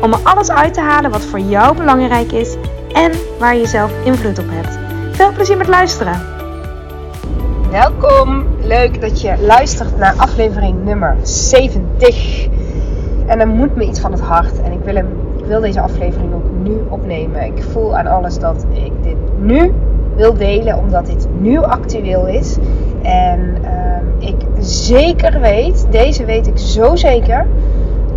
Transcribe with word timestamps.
om 0.00 0.12
er 0.12 0.20
alles 0.22 0.50
uit 0.50 0.74
te 0.74 0.80
halen 0.80 1.10
wat 1.10 1.24
voor 1.24 1.38
jou 1.38 1.76
belangrijk 1.76 2.32
is 2.32 2.56
en 2.92 3.12
waar 3.38 3.56
je 3.56 3.66
zelf 3.66 3.92
invloed 4.04 4.38
op 4.38 4.44
hebt. 4.48 4.78
Veel 5.16 5.32
plezier 5.32 5.56
met 5.56 5.68
luisteren. 5.68 6.20
Welkom, 7.70 8.46
leuk 8.60 9.00
dat 9.00 9.20
je 9.20 9.34
luistert 9.40 9.98
naar 9.98 10.14
aflevering 10.16 10.84
nummer 10.84 11.16
70. 11.22 12.48
En 13.26 13.40
er 13.40 13.48
moet 13.48 13.76
me 13.76 13.84
iets 13.84 14.00
van 14.00 14.12
het 14.12 14.20
hart 14.20 14.62
en 14.62 14.72
ik 14.72 14.78
wil, 14.84 14.96
ik 14.96 15.04
wil 15.46 15.60
deze 15.60 15.80
aflevering 15.80 16.34
ook 16.34 16.44
nu 16.62 16.76
opnemen. 16.88 17.42
Ik 17.44 17.62
voel 17.72 17.96
aan 17.96 18.06
alles 18.06 18.38
dat 18.38 18.64
ik 18.72 18.92
dit 19.02 19.16
nu 19.38 19.72
wil 20.16 20.34
delen, 20.34 20.78
omdat 20.78 21.06
dit 21.06 21.26
nu 21.38 21.58
actueel 21.58 22.26
is. 22.26 22.56
En 23.02 23.56
uh, 23.62 24.28
ik 24.28 24.36
zeker 24.58 25.40
weet, 25.40 25.86
deze 25.90 26.24
weet 26.24 26.46
ik 26.46 26.58
zo 26.58 26.96
zeker, 26.96 27.46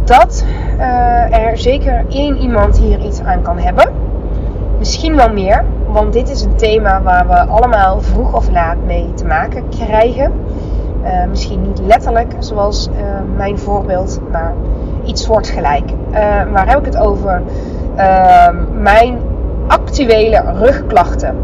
dat 0.05 0.45
uh, 0.77 1.37
er 1.37 1.57
zeker 1.57 2.05
één 2.09 2.37
iemand 2.37 2.77
hier 2.77 2.99
iets 2.99 3.21
aan 3.21 3.41
kan 3.41 3.57
hebben. 3.59 3.89
Misschien 4.77 5.15
wel 5.15 5.29
meer, 5.29 5.65
want 5.87 6.13
dit 6.13 6.29
is 6.29 6.41
een 6.41 6.55
thema 6.55 7.01
waar 7.01 7.27
we 7.27 7.39
allemaal 7.39 8.01
vroeg 8.01 8.35
of 8.35 8.51
laat 8.51 8.77
mee 8.85 9.13
te 9.13 9.25
maken 9.25 9.69
krijgen. 9.69 10.31
Uh, 11.03 11.25
misschien 11.29 11.61
niet 11.61 11.79
letterlijk, 11.79 12.33
zoals 12.39 12.87
uh, 12.87 12.95
mijn 13.35 13.57
voorbeeld, 13.57 14.19
maar 14.31 14.53
iets 15.05 15.23
soortgelijk. 15.23 15.89
waar 16.51 16.67
heb 16.67 16.79
ik 16.79 16.85
het 16.85 16.97
over? 16.97 17.41
Mijn 18.71 19.19
actuele 19.67 20.43
rugklachten. 20.53 21.35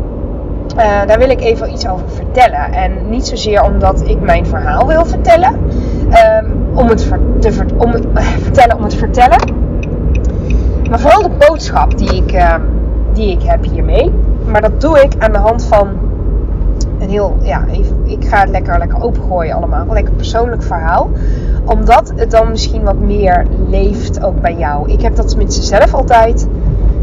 daar 1.08 1.18
wil 1.18 1.30
ik 1.30 1.42
even 1.42 1.72
iets 1.72 1.88
over 1.88 2.10
vertellen. 2.10 2.74
En 2.74 3.10
niet 3.10 3.28
zozeer 3.28 3.64
omdat 3.64 4.08
ik 4.08 4.22
mijn 4.22 4.46
verhaal 4.46 4.88
wil 4.88 5.06
vertellen, 5.06 5.60
ehm, 6.14 6.46
om 6.74 6.88
het 6.88 7.08
te 7.40 7.66
om 7.78 7.92
het, 7.92 8.06
vertellen 8.42 8.78
om 8.78 8.84
het 8.84 8.96
vertellen. 8.96 9.40
Maar 10.90 11.00
vooral 11.00 11.22
de 11.22 11.46
boodschap 11.48 11.98
die 11.98 12.16
ik, 12.16 12.34
uh, 12.34 12.56
die 13.14 13.32
ik 13.32 13.44
heb 13.44 13.64
hiermee. 13.64 14.12
Maar 14.48 14.62
dat 14.62 14.82
doe 14.82 15.00
ik 15.00 15.14
aan 15.20 15.32
de 15.32 15.38
hand 15.38 15.66
van 15.66 15.88
een 17.00 17.10
heel, 17.10 17.38
ja, 17.42 17.66
ik 18.04 18.26
ga 18.28 18.40
het 18.40 18.50
lekker, 18.50 18.78
lekker 18.78 19.04
opengooien 19.04 19.56
allemaal. 19.56 19.82
Een 19.82 19.94
lekker 19.94 20.14
persoonlijk 20.14 20.64
verhaal. 20.64 21.10
Omdat 21.66 22.14
het 22.16 22.32
dan 22.32 22.50
misschien 22.50 22.84
wat 22.84 23.00
meer 23.00 23.46
leeft 23.70 24.24
ook 24.24 24.42
bij 24.42 24.56
jou. 24.56 24.92
Ik 24.92 25.02
heb 25.02 25.16
dat 25.16 25.28
tenminste 25.28 25.64
zelf 25.64 25.94
altijd. 25.94 26.48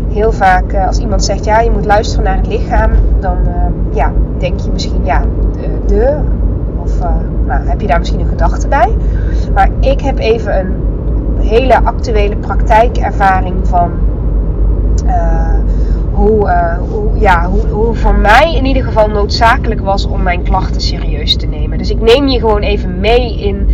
Heel 0.08 0.32
vaak 0.32 0.72
uh, 0.72 0.86
als 0.86 0.98
iemand 0.98 1.24
zegt, 1.24 1.44
ja, 1.44 1.60
je 1.60 1.70
moet 1.70 1.84
luisteren 1.84 2.24
naar 2.24 2.36
het 2.36 2.46
lichaam. 2.46 2.90
Dan 3.20 3.36
uh, 3.46 3.94
ja, 3.94 4.12
denk 4.38 4.60
je 4.60 4.70
misschien, 4.70 5.04
ja, 5.04 5.22
de, 5.52 5.94
de 5.94 6.18
of 6.90 7.06
nou, 7.46 7.68
heb 7.68 7.80
je 7.80 7.86
daar 7.86 7.98
misschien 7.98 8.20
een 8.20 8.28
gedachte 8.28 8.68
bij. 8.68 8.96
Maar 9.54 9.70
ik 9.80 10.00
heb 10.00 10.18
even 10.18 10.58
een 10.58 10.74
hele 11.40 11.80
actuele 11.80 12.36
praktijkervaring 12.36 13.68
van 13.68 13.90
uh, 15.06 15.58
hoe, 16.12 16.46
uh, 16.46 16.78
hoe, 16.78 17.18
ja, 17.18 17.48
hoe, 17.48 17.66
hoe 17.66 17.94
voor 17.94 18.14
mij 18.14 18.54
in 18.54 18.64
ieder 18.64 18.84
geval 18.84 19.08
noodzakelijk 19.08 19.80
was 19.80 20.06
om 20.06 20.22
mijn 20.22 20.42
klachten 20.42 20.80
serieus 20.80 21.36
te 21.36 21.46
nemen. 21.46 21.78
Dus 21.78 21.90
ik 21.90 22.00
neem 22.00 22.28
je 22.28 22.38
gewoon 22.38 22.62
even 22.62 23.00
mee 23.00 23.40
in 23.40 23.68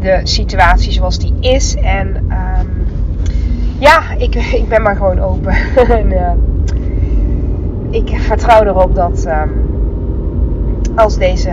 de 0.00 0.20
situatie 0.22 0.92
zoals 0.92 1.18
die 1.18 1.34
is. 1.40 1.76
En 1.76 2.16
um, 2.16 2.86
ja, 3.78 4.00
ik, 4.18 4.34
ik 4.62 4.68
ben 4.68 4.82
maar 4.82 4.96
gewoon 4.96 5.20
open. 5.20 5.54
en, 6.00 6.12
ik 7.90 8.08
vertrouw 8.20 8.62
erop 8.62 8.94
dat 8.94 9.26
um, 9.26 9.70
als 10.94 11.16
deze 11.16 11.50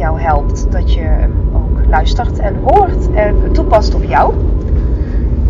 jou 0.00 0.20
helpt, 0.20 0.66
dat 0.70 0.92
je 0.94 1.08
ook 1.52 1.86
luistert 1.88 2.38
en 2.38 2.56
hoort 2.62 3.12
en 3.14 3.52
toepast 3.52 3.94
op 3.94 4.02
jou. 4.02 4.34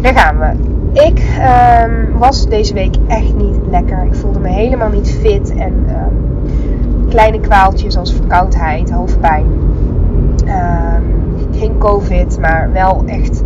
Daar 0.01 0.19
gaan 0.19 0.39
we. 0.39 0.79
Ik 0.93 1.23
um, 1.85 2.19
was 2.19 2.49
deze 2.49 2.75
week 2.75 2.97
echt 3.09 3.35
niet 3.37 3.57
lekker. 3.71 4.05
Ik 4.05 4.15
voelde 4.15 4.39
me 4.39 4.49
helemaal 4.49 4.89
niet 4.89 5.11
fit 5.11 5.55
en 5.55 5.73
um, 5.89 7.09
kleine 7.09 7.41
kwaaltjes 7.41 7.97
als 7.97 8.13
verkoudheid, 8.13 8.91
hoofdpijn. 8.91 9.47
Um, 10.47 11.49
geen 11.53 11.79
COVID, 11.79 12.39
maar 12.41 12.73
wel 12.73 13.03
echt 13.07 13.43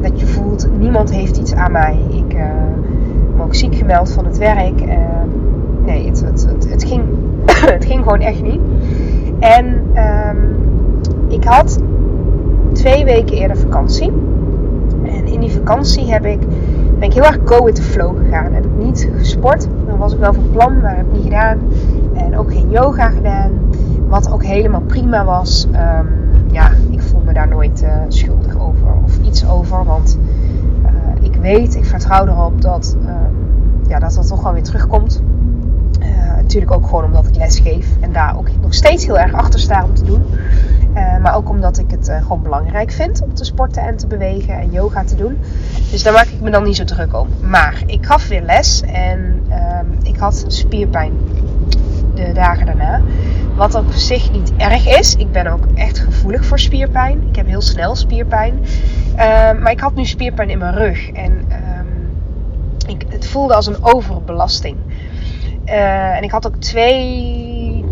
dat 0.00 0.20
je 0.20 0.26
voelt, 0.26 0.68
niemand 0.78 1.12
heeft 1.12 1.36
iets 1.36 1.54
aan 1.54 1.72
mij. 1.72 1.98
Ik 2.10 2.34
uh, 2.34 2.42
me 3.36 3.42
ook 3.42 3.54
ziek 3.54 3.74
gemeld 3.74 4.12
van 4.12 4.24
het 4.24 4.38
werk. 4.38 4.84
nee, 5.84 6.06
het, 6.06 6.24
het, 6.24 6.66
het, 6.68 6.84
ging, 6.84 7.02
het 7.76 7.84
ging 7.84 8.02
gewoon 8.02 8.20
echt 8.20 8.42
niet. 8.42 8.60
En 9.42 9.66
um, 9.96 10.58
ik 11.28 11.44
had 11.44 11.78
twee 12.72 13.04
weken 13.04 13.36
eerder 13.36 13.56
vakantie. 13.56 14.12
En 15.04 15.26
in 15.26 15.40
die 15.40 15.52
vakantie 15.52 16.12
heb 16.12 16.24
ik, 16.24 16.40
ben 16.98 17.08
ik 17.08 17.12
heel 17.12 17.24
erg 17.24 17.38
go 17.44 17.64
with 17.64 17.74
the 17.74 17.82
flow 17.82 18.18
gegaan. 18.18 18.52
Heb 18.52 18.64
ik 18.64 18.84
niet 18.84 19.08
gesport. 19.16 19.68
Dan 19.86 19.98
was 19.98 20.12
ik 20.12 20.18
wel 20.18 20.32
van 20.32 20.50
plan, 20.52 20.80
maar 20.80 20.96
heb 20.96 21.06
ik 21.06 21.12
niet 21.12 21.22
gedaan. 21.22 21.58
En 22.14 22.38
ook 22.38 22.52
geen 22.52 22.70
yoga 22.70 23.10
gedaan. 23.10 23.50
Wat 24.08 24.32
ook 24.32 24.44
helemaal 24.44 24.80
prima 24.80 25.24
was. 25.24 25.66
Um, 25.72 26.08
ja, 26.52 26.70
ik 26.90 27.02
voel 27.02 27.20
me 27.24 27.32
daar 27.32 27.48
nooit 27.48 27.82
uh, 27.82 27.90
schuldig 28.08 28.60
over 28.60 28.86
of 29.04 29.18
iets 29.26 29.48
over. 29.48 29.84
Want 29.84 30.18
uh, 30.82 31.24
ik 31.24 31.34
weet, 31.34 31.74
ik 31.74 31.84
vertrouw 31.84 32.26
erop 32.26 32.60
dat, 32.62 32.96
uh, 33.04 33.10
ja, 33.88 33.98
dat 33.98 34.14
dat 34.14 34.28
toch 34.28 34.42
wel 34.42 34.52
weer 34.52 34.62
terugkomt. 34.62 35.22
Natuurlijk 36.54 36.82
ook 36.82 36.90
gewoon 36.90 37.04
omdat 37.04 37.26
ik 37.26 37.36
les 37.36 37.58
geef. 37.58 37.86
En 38.00 38.12
daar 38.12 38.36
ook 38.38 38.48
nog 38.60 38.74
steeds 38.74 39.06
heel 39.06 39.18
erg 39.18 39.32
achter 39.32 39.60
sta 39.60 39.84
om 39.84 39.94
te 39.94 40.04
doen. 40.04 40.24
Uh, 40.94 41.18
maar 41.18 41.34
ook 41.34 41.48
omdat 41.48 41.78
ik 41.78 41.90
het 41.90 42.08
uh, 42.08 42.16
gewoon 42.16 42.42
belangrijk 42.42 42.90
vind 42.90 43.22
om 43.22 43.34
te 43.34 43.44
sporten 43.44 43.82
en 43.82 43.96
te 43.96 44.06
bewegen 44.06 44.54
en 44.54 44.70
yoga 44.70 45.04
te 45.04 45.14
doen. 45.14 45.38
Dus 45.90 46.02
daar 46.02 46.12
maak 46.12 46.26
ik 46.26 46.40
me 46.40 46.50
dan 46.50 46.64
niet 46.64 46.76
zo 46.76 46.84
druk 46.84 47.16
om. 47.16 47.28
Maar 47.40 47.82
ik 47.86 48.06
gaf 48.06 48.28
weer 48.28 48.42
les 48.42 48.82
en 48.82 49.42
uh, 49.48 49.78
ik 50.02 50.16
had 50.16 50.44
spierpijn 50.46 51.12
de 52.14 52.32
dagen 52.32 52.66
daarna. 52.66 53.00
Wat 53.54 53.74
op 53.74 53.92
zich 53.92 54.32
niet 54.32 54.52
erg 54.56 54.98
is. 54.98 55.14
Ik 55.14 55.32
ben 55.32 55.46
ook 55.46 55.66
echt 55.74 55.98
gevoelig 55.98 56.44
voor 56.44 56.58
spierpijn. 56.58 57.22
Ik 57.28 57.36
heb 57.36 57.46
heel 57.46 57.60
snel 57.60 57.96
spierpijn. 57.96 58.60
Ehm, 59.16 59.62
maar 59.62 59.72
ik 59.72 59.80
had 59.80 59.94
nu 59.94 60.04
spierpijn 60.04 60.50
in 60.50 60.58
mijn 60.58 60.74
rug. 60.74 61.10
En 61.10 61.44
ehm, 61.48 61.86
ik, 62.86 63.04
het 63.08 63.26
voelde 63.26 63.54
als 63.54 63.66
een 63.66 63.84
overbelasting. 63.84 64.76
Uh, 65.66 66.16
en 66.16 66.22
ik 66.22 66.30
had 66.30 66.46
ook 66.46 66.56
twee 66.56 67.84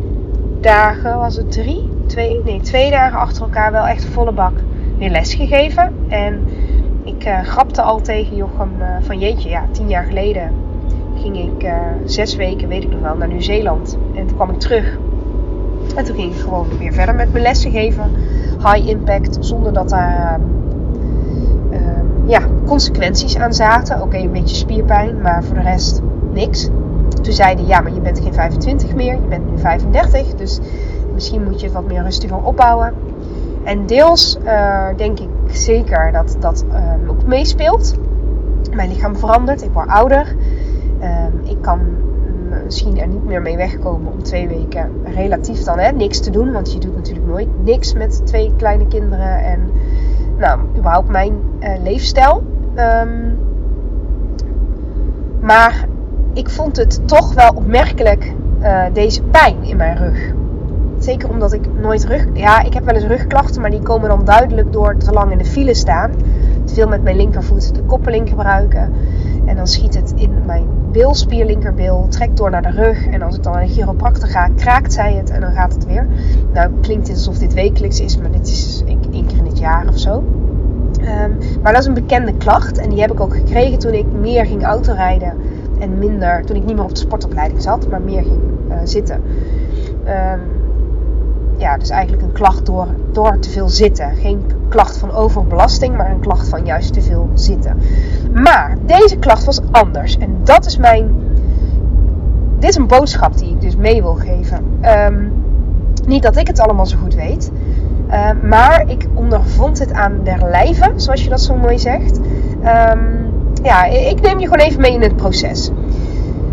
dagen, 0.61 1.19
was 1.19 1.37
het 1.37 1.53
drie? 1.53 1.91
twee, 2.07 2.41
nee, 2.45 2.61
twee 2.61 2.91
dagen 2.91 3.19
achter 3.19 3.43
elkaar 3.43 3.73
wel 3.73 3.87
echt 3.87 4.05
volle 4.05 4.33
bak 4.33 4.53
weer 4.99 5.11
les 5.11 5.35
gegeven. 5.35 5.93
En 6.09 6.47
ik 7.05 7.27
uh, 7.27 7.41
grapte 7.41 7.83
al 7.83 8.01
tegen 8.01 8.37
Jochem 8.37 8.71
uh, 8.81 8.87
van 9.01 9.19
jeetje, 9.19 9.49
ja, 9.49 9.65
tien 9.71 9.89
jaar 9.89 10.05
geleden 10.05 10.53
ging 11.23 11.39
ik 11.39 11.73
zes 12.05 12.37
weken, 12.37 12.69
weet 12.69 12.83
ik 12.83 12.91
nog 12.91 13.01
wel, 13.01 13.17
naar 13.17 13.29
Nieuw-Zeeland. 13.29 13.99
En 14.15 14.27
toen 14.27 14.37
kwam 14.37 14.51
ik 14.51 14.59
terug. 14.59 14.99
En 15.97 16.05
toen 16.05 16.17
ging 16.17 16.35
ik 16.35 16.41
gewoon 16.41 16.67
weer 16.79 16.93
verder 16.93 17.15
met 17.15 17.33
mijn 17.33 17.45
lessen 17.45 17.71
geven. 17.71 18.11
High 18.59 18.89
impact, 18.89 19.37
zonder 19.41 19.73
dat 19.73 19.89
daar 19.89 20.41
ja, 22.27 22.41
consequenties 22.67 23.37
aan 23.37 23.55
zaten. 23.55 24.03
Oké, 24.03 24.17
een 24.17 24.33
beetje 24.33 24.57
spierpijn, 24.57 25.21
maar 25.21 25.45
voor 25.45 25.55
de 25.55 25.63
rest 25.63 26.03
niks. 26.33 26.69
Toen 27.21 27.33
zeiden 27.33 27.67
ja, 27.67 27.81
maar 27.81 27.93
je 27.93 28.01
bent 28.01 28.21
geen 28.21 28.35
25 28.35 28.95
meer, 28.95 29.15
je 29.15 29.29
bent 29.29 29.51
nu 29.51 29.59
35. 29.59 30.35
Dus 30.35 30.61
misschien 31.15 31.43
moet 31.45 31.61
je 31.61 31.71
wat 31.71 31.87
meer 31.87 32.03
rustiger 32.03 32.37
opbouwen. 32.37 32.95
En 33.65 33.87
deels 33.87 34.39
uh, 34.45 34.87
denk 34.97 35.19
ik 35.19 35.29
zeker 35.51 36.13
dat 36.13 36.37
dat 36.41 36.65
uh, 36.69 37.11
ook 37.11 37.27
meespeelt. 37.27 37.95
Mijn 38.75 38.89
lichaam 38.89 39.17
verandert, 39.17 39.63
ik 39.63 39.71
word 39.73 39.89
ouder. 39.89 40.37
Uh, 41.01 41.51
ik 41.51 41.63
kan 41.63 41.81
misschien 42.65 42.99
er 42.99 43.09
niet 43.09 43.25
meer 43.25 43.43
mee 43.43 43.57
wegkomen 43.57 44.13
om 44.13 44.23
twee 44.23 44.49
weken 44.49 44.91
relatief 45.05 45.63
dan 45.63 45.79
hè, 45.79 45.93
niks 45.93 46.21
te 46.21 46.31
doen. 46.31 46.53
Want 46.53 46.73
je 46.73 46.79
doet 46.79 46.97
natuurlijk 46.97 47.27
nooit 47.27 47.49
niks 47.65 47.95
met 47.95 48.27
twee 48.27 48.53
kleine 48.57 48.87
kinderen. 48.87 49.45
En 49.45 49.71
nou, 50.39 50.61
überhaupt 50.77 51.09
mijn 51.09 51.35
eh, 51.59 51.83
leefstijl. 51.83 52.43
Um, 52.77 53.39
maar 55.41 55.89
ik 56.33 56.51
vond 56.51 56.77
het 56.77 57.09
toch 57.09 57.35
wel 57.35 57.51
opmerkelijk, 57.55 58.33
uh, 58.63 58.83
deze 58.93 59.23
pijn 59.23 59.63
in 59.63 59.77
mijn 59.77 59.97
rug. 59.97 60.33
Zeker 60.99 61.31
omdat 61.31 61.53
ik 61.53 61.81
nooit 61.81 62.05
rug... 62.05 62.27
Ja, 62.35 62.63
ik 62.63 62.75
heb 62.75 62.85
wel 62.85 62.95
eens 62.95 63.05
rugklachten, 63.05 63.61
maar 63.61 63.71
die 63.71 63.83
komen 63.83 64.09
dan 64.09 64.25
duidelijk 64.25 64.73
door 64.73 64.97
te 64.97 65.13
lang 65.13 65.33
in 65.33 65.39
de 65.39 65.45
file 65.45 65.75
staan. 65.75 66.11
Te 66.65 66.75
veel 66.75 66.89
met 66.89 67.03
mijn 67.03 67.17
linkervoet 67.17 67.75
de 67.75 67.83
koppeling 67.83 68.29
gebruiken. 68.29 68.93
En 69.45 69.57
dan 69.57 69.67
schiet 69.67 69.95
het 69.95 70.13
in 70.17 70.31
mijn 70.47 70.67
bilspier, 70.93 71.47
linkerbil, 71.47 72.07
trekt 72.09 72.37
door 72.37 72.51
naar 72.51 72.63
de 72.63 72.71
rug. 72.71 73.07
En 73.07 73.23
als 73.23 73.37
ik 73.37 73.43
dan 73.43 73.53
naar 73.53 73.67
de 73.67 73.73
chiropractor 73.73 74.29
ga, 74.29 74.49
kraakt 74.57 74.93
zij 74.93 75.15
het 75.15 75.31
en 75.31 75.41
dan 75.41 75.53
gaat 75.53 75.75
het 75.75 75.87
weer. 75.87 76.07
Nou, 76.53 76.71
klinkt 76.81 77.09
het 77.09 77.17
alsof 77.17 77.39
dit 77.39 77.55
wekelijks 77.55 78.01
is, 78.01 78.19
maar 78.19 78.31
dit 78.31 78.47
is 78.47 78.83
één 78.87 79.27
keer 79.27 79.39
in 79.39 79.47
het 79.47 79.59
jaar 79.59 79.89
of 79.89 79.99
zo. 79.99 80.25
Um, 81.01 81.39
maar 81.63 81.73
dat 81.73 81.81
is 81.81 81.87
een 81.87 81.95
bekende 81.95 82.35
klacht 82.35 82.79
en 82.79 82.91
die 82.91 83.01
heb 83.01 83.13
ik 83.13 83.21
ook 83.21 83.35
gekregen 83.35 83.79
toen 83.79 83.93
ik 83.93 84.07
meer 84.21 84.47
ging 84.47 84.65
autorijden 84.65 85.35
en 85.81 85.99
minder, 85.99 86.45
toen 86.45 86.57
ik 86.57 86.65
niet 86.65 86.75
meer 86.75 86.85
op 86.85 86.95
de 86.95 87.01
sportopleiding 87.01 87.63
zat, 87.63 87.89
maar 87.89 88.01
meer 88.01 88.23
ging 88.23 88.41
uh, 88.69 88.77
zitten. 88.85 89.23
Um, 90.07 90.41
ja, 91.57 91.77
dus 91.77 91.91
eigenlijk 91.91 92.23
een 92.23 92.33
klacht 92.33 92.67
door, 92.67 92.87
door 93.13 93.39
te 93.39 93.51
veel 93.51 93.69
zitten. 93.69 94.15
Geen 94.17 94.45
klacht 94.69 94.97
van 94.97 95.13
overbelasting, 95.13 95.97
maar 95.97 96.11
een 96.11 96.21
klacht 96.21 96.49
van 96.49 96.65
juist 96.65 96.93
te 96.93 97.03
veel 97.03 97.29
zitten. 97.35 97.77
Maar 98.33 98.77
deze 98.87 99.17
klacht 99.17 99.45
was 99.45 99.61
anders. 99.71 100.19
En 100.19 100.37
dat 100.45 100.67
is 100.67 100.77
mijn. 100.77 101.11
Dit 102.59 102.71
is 102.71 102.77
een 102.77 102.87
boodschap 102.87 103.39
die 103.39 103.51
ik 103.51 103.61
dus 103.61 103.77
mee 103.77 104.03
wil 104.03 104.15
geven. 104.15 104.65
Um, 105.07 105.33
niet 106.07 106.23
dat 106.23 106.37
ik 106.37 106.47
het 106.47 106.61
allemaal 106.61 106.87
zo 106.87 106.97
goed 106.99 107.15
weet. 107.15 107.51
Uh, 108.11 108.31
maar 108.43 108.91
ik 108.91 109.07
ondervond 109.15 109.79
het 109.79 109.93
aan 109.93 110.21
der 110.23 110.39
lijve, 110.51 110.93
zoals 110.97 111.23
je 111.23 111.29
dat 111.31 111.41
zo 111.41 111.57
mooi 111.57 111.79
zegt. 111.79 112.21
Um, 112.65 113.30
ja, 113.63 113.85
ik 113.85 114.21
neem 114.21 114.39
je 114.39 114.49
gewoon 114.49 114.67
even 114.67 114.81
mee 114.81 114.93
in 114.93 115.03
het 115.03 115.17
proces. 115.17 115.71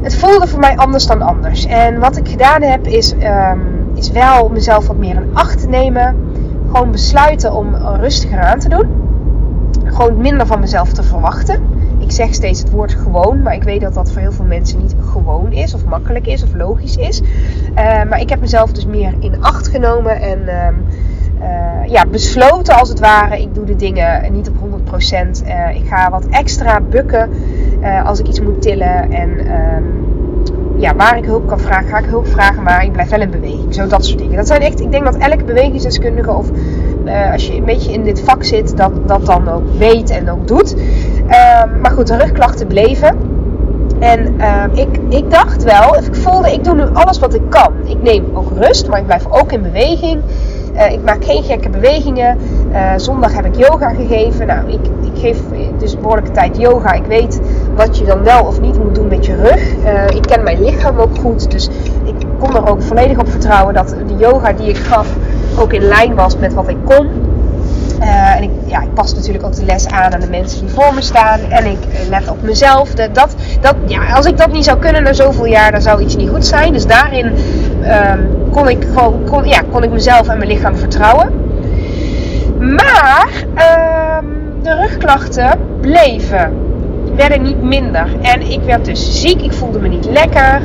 Het 0.02 0.16
voelde 0.16 0.48
voor 0.48 0.60
mij 0.60 0.78
anders 0.78 1.06
dan 1.06 1.22
anders. 1.22 1.66
En 1.66 2.00
wat 2.00 2.18
ik 2.18 2.30
gedaan 2.30 2.62
heb 2.62 2.88
is, 2.88 3.14
um, 3.14 3.92
is 3.96 4.12
wel 4.12 4.50
mezelf 4.50 4.88
wat 4.88 4.98
meer 4.98 5.16
in 5.16 5.30
acht 5.34 5.68
nemen. 5.70 6.16
Gewoon 6.66 6.92
besluiten 6.92 7.54
om 7.54 7.76
rustiger 7.76 8.40
aan 8.40 8.60
te 8.60 8.70
doen. 8.70 8.88
Gewoon 9.86 10.18
minder 10.18 10.48
van 10.48 10.60
mezelf 10.60 10.94
te 10.94 11.04
verwachten. 11.04 11.62
Ik 12.00 12.12
zeg 12.12 12.34
steeds 12.34 12.60
het 12.60 12.72
woord 12.72 12.94
gewoon, 12.94 13.42
maar 13.42 13.54
ik 13.54 13.64
weet 13.64 13.82
dat 13.82 13.94
dat 13.94 14.12
voor 14.12 14.22
heel 14.22 14.32
veel 14.32 14.46
mensen 14.46 14.80
niet 14.82 14.96
gewoon 15.12 15.52
is, 15.52 15.74
of 15.74 15.86
makkelijk 15.86 16.28
is, 16.28 16.44
of 16.44 16.54
logisch 16.54 16.96
is. 16.96 17.22
Uh, 17.22 18.04
maar 18.04 18.20
ik 18.20 18.30
heb 18.30 18.40
mezelf 18.40 18.72
dus 18.72 18.86
meer 18.86 19.14
in 19.20 19.44
acht 19.44 19.68
genomen 19.68 20.22
en 20.22 20.40
uh, 20.40 20.68
uh, 21.42 21.92
ja, 21.92 22.06
besloten 22.06 22.76
als 22.76 22.90
het 22.90 23.00
ware. 23.00 23.42
Ik 23.42 23.56
doe 23.56 23.66
de 23.66 23.76
dingen 23.76 24.34
niet 24.34 24.50
op 24.50 24.56
100%. 24.56 25.46
Uh, 25.48 25.76
ik 25.76 25.88
ga 25.88 26.10
wat 26.10 26.26
extra 26.30 26.82
bukken 26.82 27.30
uh, 27.82 28.06
als 28.06 28.20
ik 28.20 28.28
iets 28.28 28.42
moet 28.42 28.62
tillen. 28.62 29.12
En 29.12 29.30
ja, 30.80 30.96
waar 30.96 31.18
ik 31.18 31.26
hulp 31.26 31.48
kan 31.48 31.60
vragen, 31.60 31.90
ga 31.90 31.98
ik 31.98 32.06
hulp 32.06 32.28
vragen. 32.28 32.64
Maar 32.64 32.84
ik 32.84 32.92
blijf 32.92 33.10
wel 33.10 33.22
in 33.22 33.30
beweging. 33.30 33.74
Zo 33.74 33.88
dat 33.88 34.06
soort 34.06 34.20
dingen. 34.20 34.36
Dat 34.36 34.48
zijn 34.48 34.62
echt, 34.62 34.80
ik 34.80 34.92
denk 34.92 35.04
dat 35.04 35.18
elke 35.18 35.44
bewegingsdeskundige 35.44 36.32
of 36.32 36.50
als 37.32 37.48
je 37.48 37.56
een 37.56 37.66
beetje 37.66 37.92
in 37.92 38.04
dit 38.04 38.22
vak 38.22 38.44
zit, 38.44 38.78
dat, 38.78 39.08
dat 39.08 39.26
dan 39.26 39.50
ook 39.50 39.74
weet 39.78 40.10
en 40.10 40.30
ook 40.30 40.48
doet. 40.48 40.76
maar 41.82 41.92
goed, 41.92 42.08
de 42.08 42.18
rugklachten 42.18 42.68
bleven. 42.68 43.18
En 44.00 44.36
ik, 44.74 45.00
ik 45.10 45.32
dacht 45.32 45.64
wel, 45.64 45.96
ik 45.96 46.16
voelde, 46.16 46.54
ik 46.54 46.64
doe 46.64 46.76
nu 46.76 46.84
alles 46.94 47.20
wat 47.20 47.34
ik 47.34 47.50
kan. 47.50 47.74
Ik 47.86 48.02
neem 48.02 48.26
ook 48.34 48.52
rust, 48.56 48.88
maar 48.88 49.00
ik 49.00 49.06
blijf 49.06 49.26
ook 49.30 49.52
in 49.52 49.62
beweging. 49.62 50.22
Uh, 50.78 50.92
ik 50.92 51.04
maak 51.04 51.26
geen 51.26 51.44
gekke 51.44 51.70
bewegingen. 51.70 52.38
Uh, 52.72 52.92
zondag 52.96 53.34
heb 53.34 53.46
ik 53.46 53.56
yoga 53.56 53.90
gegeven. 53.90 54.48
Nou, 54.48 54.72
ik, 54.72 54.86
ik 55.14 55.20
geef 55.20 55.40
dus 55.78 56.00
behoorlijke 56.00 56.32
tijd 56.32 56.58
yoga. 56.58 56.94
Ik 56.94 57.06
weet 57.06 57.42
wat 57.76 57.98
je 57.98 58.06
dan 58.06 58.24
wel 58.24 58.44
of 58.44 58.62
niet 58.62 58.84
moet 58.84 58.96
doen 58.96 59.08
met 59.08 59.26
je 59.26 59.36
rug. 59.36 59.76
Uh, 59.86 60.08
ik 60.08 60.22
ken 60.22 60.44
mijn 60.44 60.64
lichaam 60.64 60.98
ook 60.98 61.18
goed. 61.18 61.52
Dus 61.52 61.70
ik 62.04 62.16
kon 62.40 62.56
er 62.56 62.70
ook 62.70 62.82
volledig 62.82 63.20
op 63.20 63.30
vertrouwen 63.30 63.74
dat 63.74 63.96
de 64.08 64.16
yoga 64.18 64.54
die 64.54 64.70
ik 64.70 64.78
gaf 64.78 65.08
ook 65.60 65.74
in 65.74 65.82
lijn 65.82 66.16
was 66.16 66.38
met 66.38 66.54
wat 66.54 66.68
ik 66.68 66.78
kon. 66.86 67.10
En 68.00 68.44
ik, 68.44 68.50
ja, 68.66 68.82
ik 68.82 68.94
pas 68.94 69.14
natuurlijk 69.14 69.46
ook 69.46 69.56
de 69.56 69.66
les 69.66 69.88
aan 69.88 70.14
aan 70.14 70.20
de 70.20 70.30
mensen 70.30 70.66
die 70.66 70.76
voor 70.76 70.94
me 70.94 71.02
staan. 71.02 71.40
En 71.50 71.66
ik 71.66 71.78
let 72.10 72.30
op 72.30 72.42
mezelf. 72.42 72.94
Dat, 72.94 73.16
dat, 73.62 73.76
ja, 73.86 74.14
als 74.14 74.26
ik 74.26 74.38
dat 74.38 74.52
niet 74.52 74.66
zou 74.66 74.80
kunnen 74.80 75.04
na 75.04 75.14
zoveel 75.14 75.46
jaar, 75.46 75.72
dan 75.72 75.82
zou 75.82 76.02
iets 76.02 76.16
niet 76.16 76.30
goed 76.30 76.46
zijn. 76.46 76.74
Dus 76.74 76.86
daarin 76.86 77.26
um, 77.26 78.50
kon 78.52 78.70
ik 78.70 78.88
gewoon 78.94 79.48
ja, 79.48 79.62
kon 79.72 79.84
ik 79.84 79.92
mezelf 79.92 80.28
en 80.28 80.38
mijn 80.38 80.50
lichaam 80.50 80.76
vertrouwen. 80.78 81.32
Maar 82.60 83.30
um, 84.22 84.64
de 84.64 84.74
rugklachten 84.74 85.60
bleven. 85.82 86.54
Werden 87.16 87.42
niet 87.42 87.62
minder. 87.62 88.08
En 88.22 88.52
ik 88.52 88.60
werd 88.66 88.86
dus 88.86 89.22
ziek. 89.22 89.42
Ik 89.42 89.54
voelde 89.54 89.80
me 89.80 89.88
niet 89.88 90.06
lekker. 90.06 90.62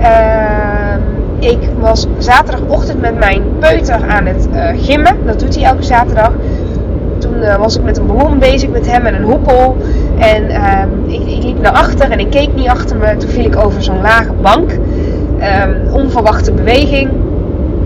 Uh, 0.00 0.94
ik 1.38 1.58
was 1.78 2.06
zaterdagochtend 2.18 3.00
met 3.00 3.18
mijn 3.18 3.42
peuter 3.58 4.08
aan 4.08 4.26
het 4.26 4.48
uh, 4.54 4.68
gimmen. 4.76 5.16
Dat 5.26 5.40
doet 5.40 5.54
hij 5.54 5.64
elke 5.64 5.82
zaterdag. 5.82 6.32
Toen 7.26 7.42
uh, 7.42 7.56
was 7.56 7.76
ik 7.76 7.82
met 7.82 7.96
een 7.96 8.06
ballon 8.06 8.38
bezig 8.38 8.68
met 8.68 8.90
hem 8.90 9.06
en 9.06 9.14
een 9.14 9.22
hoepel. 9.22 9.76
En 10.18 10.50
uh, 10.50 10.82
ik, 11.06 11.42
liep 11.44 11.60
naar 11.60 11.72
achter 11.72 12.10
en 12.10 12.18
ik 12.18 12.30
keek 12.30 12.54
niet 12.54 12.68
achter 12.68 12.96
me. 12.96 13.16
Toen 13.16 13.28
viel 13.28 13.44
ik 13.44 13.56
over 13.56 13.82
zo'n 13.82 14.00
lage 14.00 14.32
bank. 14.42 14.70
Um, 14.70 15.92
onverwachte 15.92 16.52
beweging. 16.52 17.10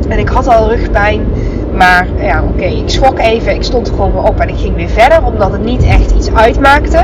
En 0.08 0.18
ik 0.18 0.28
had 0.28 0.46
al 0.46 0.68
rugpijn. 0.68 1.26
Maar 1.72 2.06
ja, 2.20 2.42
oké, 2.42 2.64
ik 2.64 2.88
schrok 2.88 3.18
even. 3.18 3.54
Ik 3.54 3.62
stond 3.62 3.88
gewoon 3.88 4.12
weer 4.12 4.22
op 4.22 4.40
en 4.40 4.48
ik 4.48 4.58
ging 4.58 4.76
weer 4.76 4.88
verder. 4.88 5.24
Omdat 5.24 5.52
het 5.52 5.64
niet 5.64 5.82
echt 5.82 6.10
iets 6.10 6.34
uitmaakte. 6.34 6.98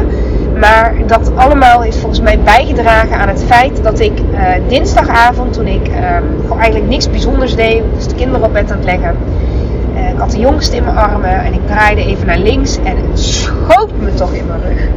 Maar 0.60 0.94
dat 1.06 1.30
allemaal 1.34 1.80
heeft 1.80 1.98
volgens 1.98 2.20
mij 2.20 2.38
bijgedragen 2.38 3.16
aan 3.16 3.28
het 3.28 3.44
feit 3.46 3.82
dat 3.82 4.00
ik 4.00 4.20
uh, 4.32 4.38
dinsdagavond, 4.68 5.52
toen 5.52 5.66
ik 5.66 5.90
gewoon 6.40 6.58
eigenlijk 6.58 6.90
niks 6.90 7.10
bijzonders 7.10 7.54
deed, 7.54 7.82
dus 7.94 8.06
de 8.06 8.14
kinderen 8.14 8.46
op 8.46 8.52
bed 8.52 8.70
aan 8.70 8.76
het 8.76 8.86
leggen. 8.86 9.16
Ik 10.16 10.22
had 10.22 10.30
de 10.30 10.38
jongste 10.38 10.76
in 10.76 10.84
mijn 10.84 10.96
armen 10.96 11.44
en 11.44 11.52
ik 11.52 11.66
draaide 11.66 12.04
even 12.04 12.26
naar 12.26 12.38
links 12.38 12.78
en 12.84 12.96
het 12.96 13.20
schoot 13.20 13.90
me 14.00 14.14
toch 14.14 14.32
in 14.32 14.46
mijn 14.46 14.60
rug. 14.60 14.88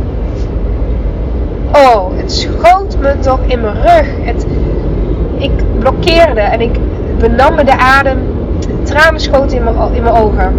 Oh, 1.72 2.18
het 2.18 2.32
schoot 2.32 2.98
me 3.00 3.20
toch 3.20 3.40
in 3.46 3.62
mijn 3.62 3.74
rug. 3.74 4.08
Het, 4.22 4.46
ik 5.38 5.52
blokkeerde 5.80 6.40
en 6.42 6.62
ik 6.62 6.80
benam 7.18 7.56
me 7.56 7.64
de 7.64 7.78
adem. 7.78 8.18
Tranen 8.84 9.20
schoten 9.20 9.58
in 9.58 9.64
mijn, 9.64 9.76
in 9.94 10.04
mijn 10.04 10.16
ogen. 10.16 10.54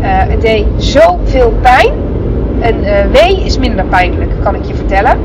Uh, 0.00 0.04
het 0.06 0.40
deed 0.40 0.66
zoveel 0.76 1.52
pijn. 1.60 1.92
En 2.60 2.74
uh, 2.84 2.90
wee 3.12 3.44
is 3.44 3.58
minder 3.58 3.84
pijnlijk, 3.84 4.30
kan 4.42 4.54
ik 4.54 4.64
je 4.64 4.74
vertellen. 4.74 5.18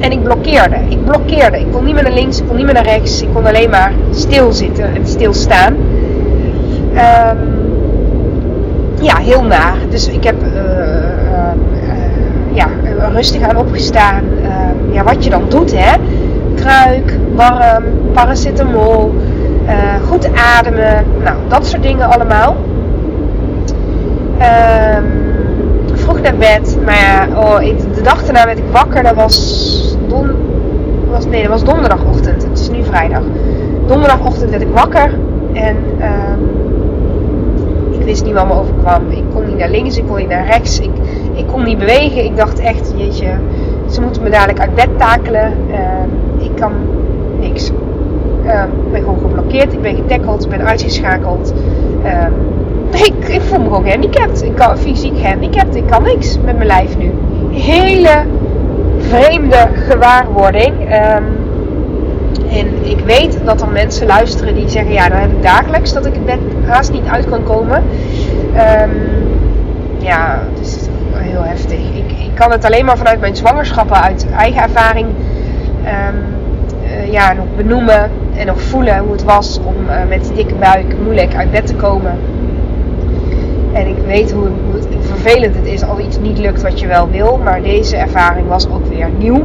En 0.00 0.12
ik 0.12 0.22
blokkeerde. 0.22 0.76
Ik 0.88 1.04
blokkeerde. 1.04 1.60
Ik 1.60 1.72
kon 1.72 1.84
niet 1.84 1.94
meer 1.94 2.02
naar 2.02 2.12
links, 2.12 2.40
ik 2.40 2.46
kon 2.46 2.56
niet 2.56 2.64
meer 2.64 2.74
naar 2.74 2.84
rechts. 2.84 3.22
Ik 3.22 3.28
kon 3.34 3.46
alleen 3.46 3.70
maar 3.70 3.92
stilzitten 4.10 4.94
en 4.94 5.06
stilstaan. 5.06 5.76
Um, 6.92 7.60
ja, 9.00 9.16
heel 9.16 9.44
naar. 9.44 9.76
Dus 9.88 10.08
ik 10.08 10.24
heb 10.24 10.42
uh, 10.42 10.50
ja, 12.52 12.66
rustig 13.12 13.42
aan 13.42 13.56
opgestaan. 13.56 14.24
Ehm, 14.42 14.92
ja, 14.92 15.04
wat 15.04 15.24
je 15.24 15.30
dan 15.30 15.42
doet, 15.48 15.72
hè. 15.76 15.96
Kruik, 16.54 17.18
warm, 17.34 17.84
paracetamol, 18.12 19.14
uh, 19.66 19.72
goed 20.08 20.28
ademen, 20.34 21.04
nou 21.24 21.36
dat 21.48 21.66
soort 21.66 21.82
dingen 21.82 22.10
allemaal. 22.10 22.56
Um, 24.96 25.04
vroeg 25.92 26.20
naar 26.20 26.36
bed, 26.36 26.78
maar 26.84 27.28
oh, 27.36 27.62
ik, 27.62 27.94
de 27.94 28.02
dag 28.02 28.24
daarna 28.24 28.44
werd 28.44 28.58
ik 28.58 28.64
wakker, 28.70 29.02
dat 29.02 29.14
was, 29.14 29.96
don, 30.08 30.30
was, 31.10 31.26
nee, 31.26 31.42
dat 31.42 31.50
was 31.50 31.64
donderdagochtend, 31.64 32.42
het 32.42 32.58
is 32.58 32.70
nu 32.70 32.84
vrijdag. 32.84 33.22
Donderdagochtend 33.86 34.50
werd 34.50 34.62
ik 34.62 34.72
wakker 34.72 35.18
en 35.52 35.76
um, 35.76 36.69
wist 38.10 38.24
niet 38.24 38.34
wat 38.34 38.46
me 38.46 38.54
overkwam. 38.54 39.10
Ik 39.10 39.24
kon 39.34 39.46
niet 39.46 39.56
naar 39.56 39.70
links, 39.70 39.96
ik 39.96 40.06
kon 40.06 40.16
niet 40.16 40.28
naar 40.28 40.46
rechts, 40.46 40.80
ik, 40.80 40.90
ik 41.34 41.46
kon 41.46 41.64
niet 41.64 41.78
bewegen. 41.78 42.24
Ik 42.24 42.36
dacht 42.36 42.58
echt, 42.58 42.92
jeetje, 42.96 43.32
ze 43.90 44.00
moeten 44.00 44.22
me 44.22 44.30
dadelijk 44.30 44.60
uit 44.60 44.74
bed 44.74 44.88
takelen. 44.98 45.52
Uh, 45.68 46.44
ik 46.44 46.50
kan 46.54 46.72
niks. 47.40 47.70
Uh, 48.44 48.62
ik 48.62 48.92
ben 48.92 49.00
gewoon 49.00 49.18
geblokkeerd, 49.18 49.72
ik 49.72 49.82
ben 49.82 49.94
getackeld, 49.94 50.44
ik 50.44 50.50
ben 50.50 50.66
uitgeschakeld. 50.66 51.54
Uh, 52.04 52.26
ik, 53.06 53.28
ik, 53.28 53.40
voel 53.40 53.58
me 53.58 53.64
gewoon 53.64 53.84
gehandicapt. 53.84 54.42
Ik 54.42 54.54
kan 54.54 54.78
fysiek 54.78 55.18
gehandicapt, 55.18 55.74
ik 55.74 55.86
kan 55.86 56.02
niks 56.02 56.38
met 56.44 56.56
mijn 56.56 56.66
lijf 56.66 56.96
nu. 56.98 57.12
Hele 57.50 58.22
vreemde 58.98 59.68
gewaarwording. 59.88 60.74
Um, 60.80 61.39
en 62.50 62.90
ik 62.90 62.98
weet 62.98 63.38
dat 63.44 63.60
er 63.60 63.68
mensen 63.68 64.06
luisteren 64.06 64.54
die 64.54 64.68
zeggen: 64.68 64.92
Ja, 64.92 65.08
dan 65.08 65.18
heb 65.18 65.30
ik 65.30 65.42
dagelijks 65.42 65.92
dat 65.92 66.06
ik 66.06 66.14
het 66.14 66.26
bed 66.26 66.38
haast 66.66 66.92
niet 66.92 67.06
uit 67.06 67.28
kan 67.28 67.42
komen. 67.44 67.82
Um, 68.82 69.30
ja, 69.98 70.42
het 70.52 70.66
is 70.66 70.88
heel 71.12 71.42
heftig. 71.42 71.78
Ik, 71.78 72.12
ik 72.12 72.34
kan 72.34 72.50
het 72.50 72.64
alleen 72.64 72.84
maar 72.84 72.96
vanuit 72.98 73.20
mijn 73.20 73.36
zwangerschappen, 73.36 74.02
uit 74.02 74.26
eigen 74.36 74.62
ervaring. 74.62 75.06
Um, 75.06 76.38
uh, 76.84 77.12
ja, 77.12 77.32
nog 77.32 77.46
benoemen 77.56 78.10
en 78.36 78.46
nog 78.46 78.60
voelen 78.60 78.98
hoe 78.98 79.12
het 79.12 79.24
was 79.24 79.60
om 79.64 79.74
uh, 79.86 80.08
met 80.08 80.24
die 80.24 80.34
dikke 80.34 80.54
buik 80.54 80.86
moeilijk 81.02 81.34
uit 81.34 81.50
bed 81.50 81.66
te 81.66 81.74
komen. 81.74 82.18
En 83.72 83.86
ik 83.86 83.98
weet 84.06 84.32
hoe, 84.32 84.48
hoe 84.70 84.80
vervelend 85.00 85.56
het 85.56 85.66
is 85.66 85.82
als 85.82 85.98
iets 85.98 86.18
niet 86.18 86.38
lukt 86.38 86.62
wat 86.62 86.80
je 86.80 86.86
wel 86.86 87.10
wil. 87.10 87.40
Maar 87.44 87.62
deze 87.62 87.96
ervaring 87.96 88.48
was 88.48 88.68
ook 88.70 88.86
weer 88.86 89.08
nieuw. 89.18 89.42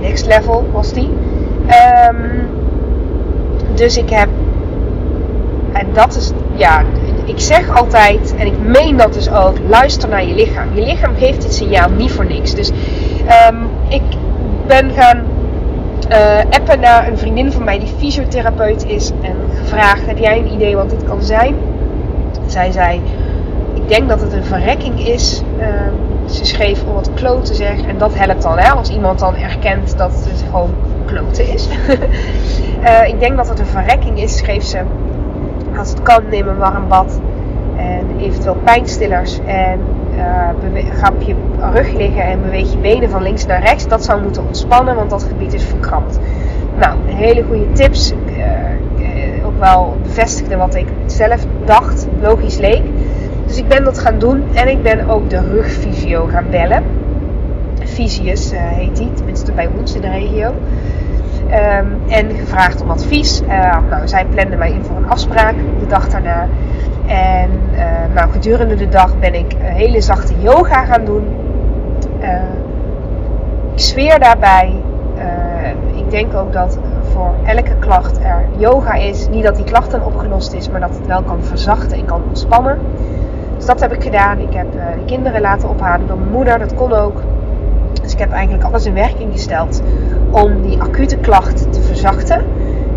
Next 0.00 0.26
level 0.26 0.68
was 0.72 0.92
die. 0.92 1.08
Um, 1.66 2.48
dus 3.74 3.96
ik 3.96 4.10
heb. 4.10 4.28
En 5.72 5.86
dat 5.92 6.16
is. 6.16 6.32
Ja, 6.54 6.82
ik 7.24 7.40
zeg 7.40 7.76
altijd, 7.76 8.34
en 8.36 8.46
ik 8.46 8.58
meen 8.58 8.96
dat 8.96 9.14
dus 9.14 9.30
ook, 9.30 9.56
luister 9.68 10.08
naar 10.08 10.24
je 10.24 10.34
lichaam. 10.34 10.74
Je 10.74 10.82
lichaam 10.82 11.14
geeft 11.16 11.42
dit 11.42 11.54
signaal 11.54 11.90
niet 11.90 12.10
voor 12.10 12.26
niks. 12.26 12.54
Dus 12.54 12.70
ehm, 13.26 13.56
ik 13.88 14.02
ben 14.66 14.90
gaan 14.90 15.22
uh, 16.10 16.38
appen 16.50 16.80
naar 16.80 17.08
een 17.08 17.18
vriendin 17.18 17.52
van 17.52 17.64
mij 17.64 17.78
die 17.78 17.92
fysiotherapeut 17.98 18.86
is. 18.86 19.10
En 19.22 19.36
gevraagd, 19.58 20.06
heb 20.06 20.18
jij 20.18 20.38
een 20.38 20.52
idee 20.52 20.76
wat 20.76 20.90
dit 20.90 21.04
kan 21.04 21.22
zijn? 21.22 21.54
Zij 22.46 22.70
zei, 22.70 23.00
ik 23.74 23.88
denk 23.88 24.08
dat 24.08 24.20
het 24.20 24.32
een 24.32 24.44
verrekking 24.44 25.06
is. 25.06 25.42
Ehm, 25.58 25.94
ze 26.26 26.44
schreef 26.44 26.84
om 26.84 26.94
wat 26.94 27.10
kloten 27.14 27.54
zeg. 27.54 27.82
En 27.82 27.98
dat 27.98 28.14
helpt 28.14 28.42
dan, 28.42 28.58
hè, 28.58 28.70
als 28.70 28.90
iemand 28.90 29.18
dan 29.18 29.36
erkent 29.36 29.98
dat 29.98 30.12
het 30.12 30.44
gewoon 30.50 30.70
is. 31.38 31.68
uh, 32.82 33.08
ik 33.12 33.20
denk 33.20 33.36
dat 33.36 33.48
het 33.48 33.58
een 33.58 33.66
verrekking 33.66 34.20
is, 34.22 34.36
schreef 34.36 34.62
ze. 34.62 34.80
Als 35.78 35.90
het 35.90 36.02
kan, 36.02 36.22
neem 36.30 36.48
een 36.48 36.56
warm 36.56 36.88
bad. 36.88 37.20
En 37.76 38.06
eventueel 38.18 38.56
pijnstillers. 38.64 39.38
En 39.46 39.80
uh, 40.16 40.84
ga 40.92 41.10
op 41.14 41.22
je 41.22 41.34
rug 41.72 41.92
liggen 41.92 42.22
en 42.22 42.42
beweeg 42.42 42.70
je 42.72 42.78
benen 42.78 43.10
van 43.10 43.22
links 43.22 43.46
naar 43.46 43.62
rechts. 43.62 43.88
Dat 43.88 44.04
zou 44.04 44.22
moeten 44.22 44.46
ontspannen, 44.46 44.94
want 44.94 45.10
dat 45.10 45.22
gebied 45.22 45.54
is 45.54 45.64
verkrampt. 45.64 46.18
Nou, 46.78 46.98
hele 47.06 47.42
goede 47.42 47.72
tips. 47.72 48.12
Uh, 48.26 49.46
ook 49.46 49.58
wel 49.58 49.96
bevestigde 50.02 50.56
wat 50.56 50.74
ik 50.74 50.86
zelf 51.06 51.46
dacht, 51.64 52.06
logisch 52.20 52.58
leek. 52.58 52.82
Dus 53.46 53.58
ik 53.58 53.68
ben 53.68 53.84
dat 53.84 53.98
gaan 53.98 54.18
doen 54.18 54.42
en 54.54 54.68
ik 54.68 54.82
ben 54.82 55.08
ook 55.08 55.30
de 55.30 55.40
rugfysio 55.40 56.26
gaan 56.26 56.46
bellen. 56.50 56.82
Fysius 57.84 58.50
heet 58.54 58.96
die, 58.96 59.12
tenminste 59.12 59.52
bij 59.52 59.68
ons 59.78 59.94
in 59.94 60.00
de 60.00 60.08
regio. 60.08 60.54
Um, 61.46 62.00
en 62.08 62.30
gevraagd 62.30 62.82
om 62.82 62.90
advies. 62.90 63.42
Uh, 63.42 63.78
nou, 63.90 64.08
zij 64.08 64.24
plande 64.24 64.56
mij 64.56 64.72
in 64.72 64.84
voor 64.84 64.96
een 64.96 65.08
afspraak 65.08 65.54
de 65.78 65.86
dag 65.86 66.08
daarna. 66.08 66.46
En 67.06 67.50
uh, 67.72 67.80
nou, 68.14 68.30
gedurende 68.30 68.74
de 68.74 68.88
dag 68.88 69.18
ben 69.18 69.34
ik 69.34 69.56
hele 69.58 70.00
zachte 70.00 70.34
yoga 70.40 70.84
gaan 70.84 71.04
doen. 71.04 71.24
Uh, 72.20 72.28
ik 73.72 73.80
zweer 73.80 74.18
daarbij. 74.18 74.74
ik 75.94 76.10
denk 76.10 76.34
ook 76.34 76.52
dat 76.52 76.78
voor 77.12 77.34
elke 77.44 77.74
klacht 77.78 78.18
er 78.18 78.44
yoga 78.56 78.94
is. 78.94 79.28
Niet 79.28 79.44
dat 79.44 79.56
die 79.56 79.64
klacht 79.64 79.90
dan 79.90 80.04
opgelost 80.04 80.52
is, 80.52 80.70
maar 80.70 80.80
dat 80.80 80.96
het 80.96 81.06
wel 81.06 81.22
kan 81.22 81.42
verzachten 81.42 81.98
en 81.98 82.04
kan 82.04 82.22
ontspannen. 82.28 82.78
Dus 83.56 83.66
dat 83.66 83.80
heb 83.80 83.92
ik 83.92 84.02
gedaan. 84.02 84.38
Ik 84.38 84.52
heb 84.52 84.72
de 84.72 85.04
kinderen 85.06 85.40
laten 85.40 85.68
ophalen 85.68 86.06
door 86.06 86.18
mijn 86.18 86.30
moeder. 86.30 86.58
Dat 86.58 86.74
kon 86.74 86.92
ook. 86.92 87.22
Ik 88.20 88.26
heb 88.26 88.34
eigenlijk 88.34 88.64
alles 88.64 88.86
in 88.86 88.94
werking 88.94 89.32
gesteld 89.32 89.82
om 90.30 90.62
die 90.62 90.80
acute 90.80 91.16
klacht 91.16 91.72
te 91.72 91.80
verzachten. 91.82 92.44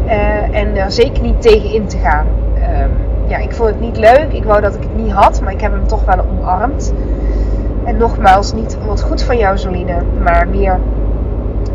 Uh, 0.06 0.58
en 0.58 0.78
er 0.78 0.92
zeker 0.92 1.24
niet 1.24 1.42
tegen 1.42 1.74
in 1.74 1.88
te 1.88 1.98
gaan. 1.98 2.26
Uh, 2.56 2.64
ja, 3.28 3.38
ik 3.38 3.54
vond 3.54 3.70
het 3.70 3.80
niet 3.80 3.98
leuk. 3.98 4.28
Ik 4.32 4.44
wou 4.44 4.62
dat 4.62 4.76
ik 4.76 4.82
het 4.82 4.96
niet 4.96 5.12
had, 5.12 5.42
maar 5.42 5.54
ik 5.54 5.62
heb 5.62 5.72
hem 5.72 5.88
toch 5.88 6.06
wel 6.06 6.26
omarmd. 6.32 6.94
En 7.84 7.98
nogmaals, 7.98 8.54
niet 8.54 8.78
wat 8.86 9.02
goed 9.02 9.24
van 9.24 9.38
jou, 9.38 9.58
Zoline, 9.58 10.02
maar 10.24 10.48
meer 10.48 10.80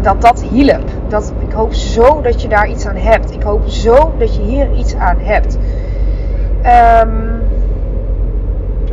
dat 0.00 0.20
dat 0.20 0.42
hielp. 0.42 0.90
Dat, 1.08 1.32
ik 1.38 1.52
hoop 1.52 1.72
zo 1.72 2.20
dat 2.20 2.42
je 2.42 2.48
daar 2.48 2.68
iets 2.68 2.86
aan 2.86 2.96
hebt. 2.96 3.34
Ik 3.34 3.42
hoop 3.42 3.68
zo 3.68 4.12
dat 4.18 4.36
je 4.36 4.42
hier 4.42 4.74
iets 4.74 4.94
aan 4.94 5.18
hebt. 5.18 5.58
Um, 7.02 7.42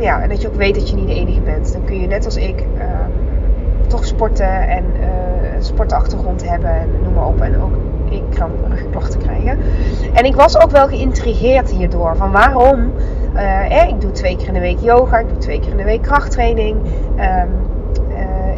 ja, 0.00 0.22
en 0.22 0.28
dat 0.28 0.42
je 0.42 0.48
ook 0.48 0.56
weet 0.56 0.74
dat 0.74 0.90
je 0.90 0.96
niet 0.96 1.06
de 1.06 1.14
enige 1.14 1.40
bent. 1.40 1.72
Dan 1.72 1.84
kun 1.84 2.00
je 2.00 2.06
net 2.06 2.24
als 2.24 2.36
ik 2.36 2.60
um, 2.60 3.35
toch 3.86 4.04
sporten 4.04 4.68
en 4.68 4.84
een 5.54 5.64
sportachtergrond 5.64 6.48
hebben 6.48 6.70
en 6.70 6.88
noem 7.02 7.12
maar 7.12 7.26
op. 7.26 7.40
En 7.40 7.60
ook 7.60 7.74
ik 8.10 8.22
kan 8.34 8.50
rugklachten 8.68 9.20
krijgen. 9.20 9.58
En 10.12 10.24
ik 10.24 10.34
was 10.34 10.58
ook 10.58 10.70
wel 10.70 10.88
geïntrigeerd 10.88 11.70
hierdoor. 11.70 12.16
Van 12.16 12.30
waarom? 12.30 12.92
Uh, 13.34 13.82
eh, 13.82 13.88
ik 13.88 14.00
doe 14.00 14.10
twee 14.10 14.36
keer 14.36 14.46
in 14.46 14.54
de 14.54 14.60
week 14.60 14.78
yoga, 14.80 15.18
ik 15.18 15.28
doe 15.28 15.38
twee 15.38 15.60
keer 15.60 15.70
in 15.70 15.76
de 15.76 15.84
week 15.84 16.02
krachttraining. 16.02 16.76
Uh, 17.16 17.42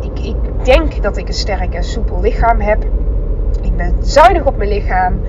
ik, 0.01 0.25
ik 0.25 0.65
denk 0.65 1.03
dat 1.03 1.17
ik 1.17 1.29
een 1.29 1.35
sterk 1.35 1.75
en 1.75 1.85
soepel 1.85 2.21
lichaam 2.21 2.61
heb. 2.61 2.85
Ik 3.63 3.77
ben 3.77 3.95
zuinig 4.01 4.45
op 4.45 4.57
mijn 4.57 4.69
lichaam. 4.69 5.21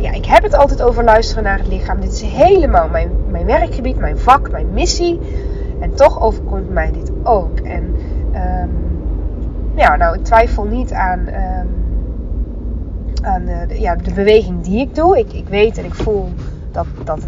Ja, 0.00 0.12
ik 0.12 0.24
heb 0.26 0.42
het 0.42 0.54
altijd 0.54 0.82
over 0.82 1.04
luisteren 1.04 1.44
naar 1.44 1.58
het 1.58 1.68
lichaam. 1.68 2.00
Dit 2.00 2.12
is 2.12 2.22
helemaal 2.22 2.88
mijn, 2.88 3.10
mijn 3.28 3.46
werkgebied, 3.46 3.96
mijn 3.96 4.18
vak, 4.18 4.50
mijn 4.50 4.72
missie. 4.72 5.20
En 5.80 5.94
toch 5.94 6.22
overkomt 6.22 6.70
mij 6.70 6.90
dit 6.92 7.12
ook. 7.22 7.58
En 7.58 7.96
um, 8.34 8.70
ja, 9.74 9.96
nou, 9.96 10.18
ik 10.18 10.24
twijfel 10.24 10.64
niet 10.64 10.92
aan, 10.92 11.18
um, 11.28 11.68
aan 13.22 13.48
uh, 13.48 13.68
de, 13.68 13.80
ja, 13.80 13.96
de 13.96 14.12
beweging 14.14 14.62
die 14.62 14.80
ik 14.80 14.94
doe. 14.94 15.18
Ik, 15.18 15.32
ik 15.32 15.48
weet 15.48 15.78
en 15.78 15.84
ik 15.84 15.94
voel 15.94 16.28
dat, 16.72 16.86
dat, 17.04 17.20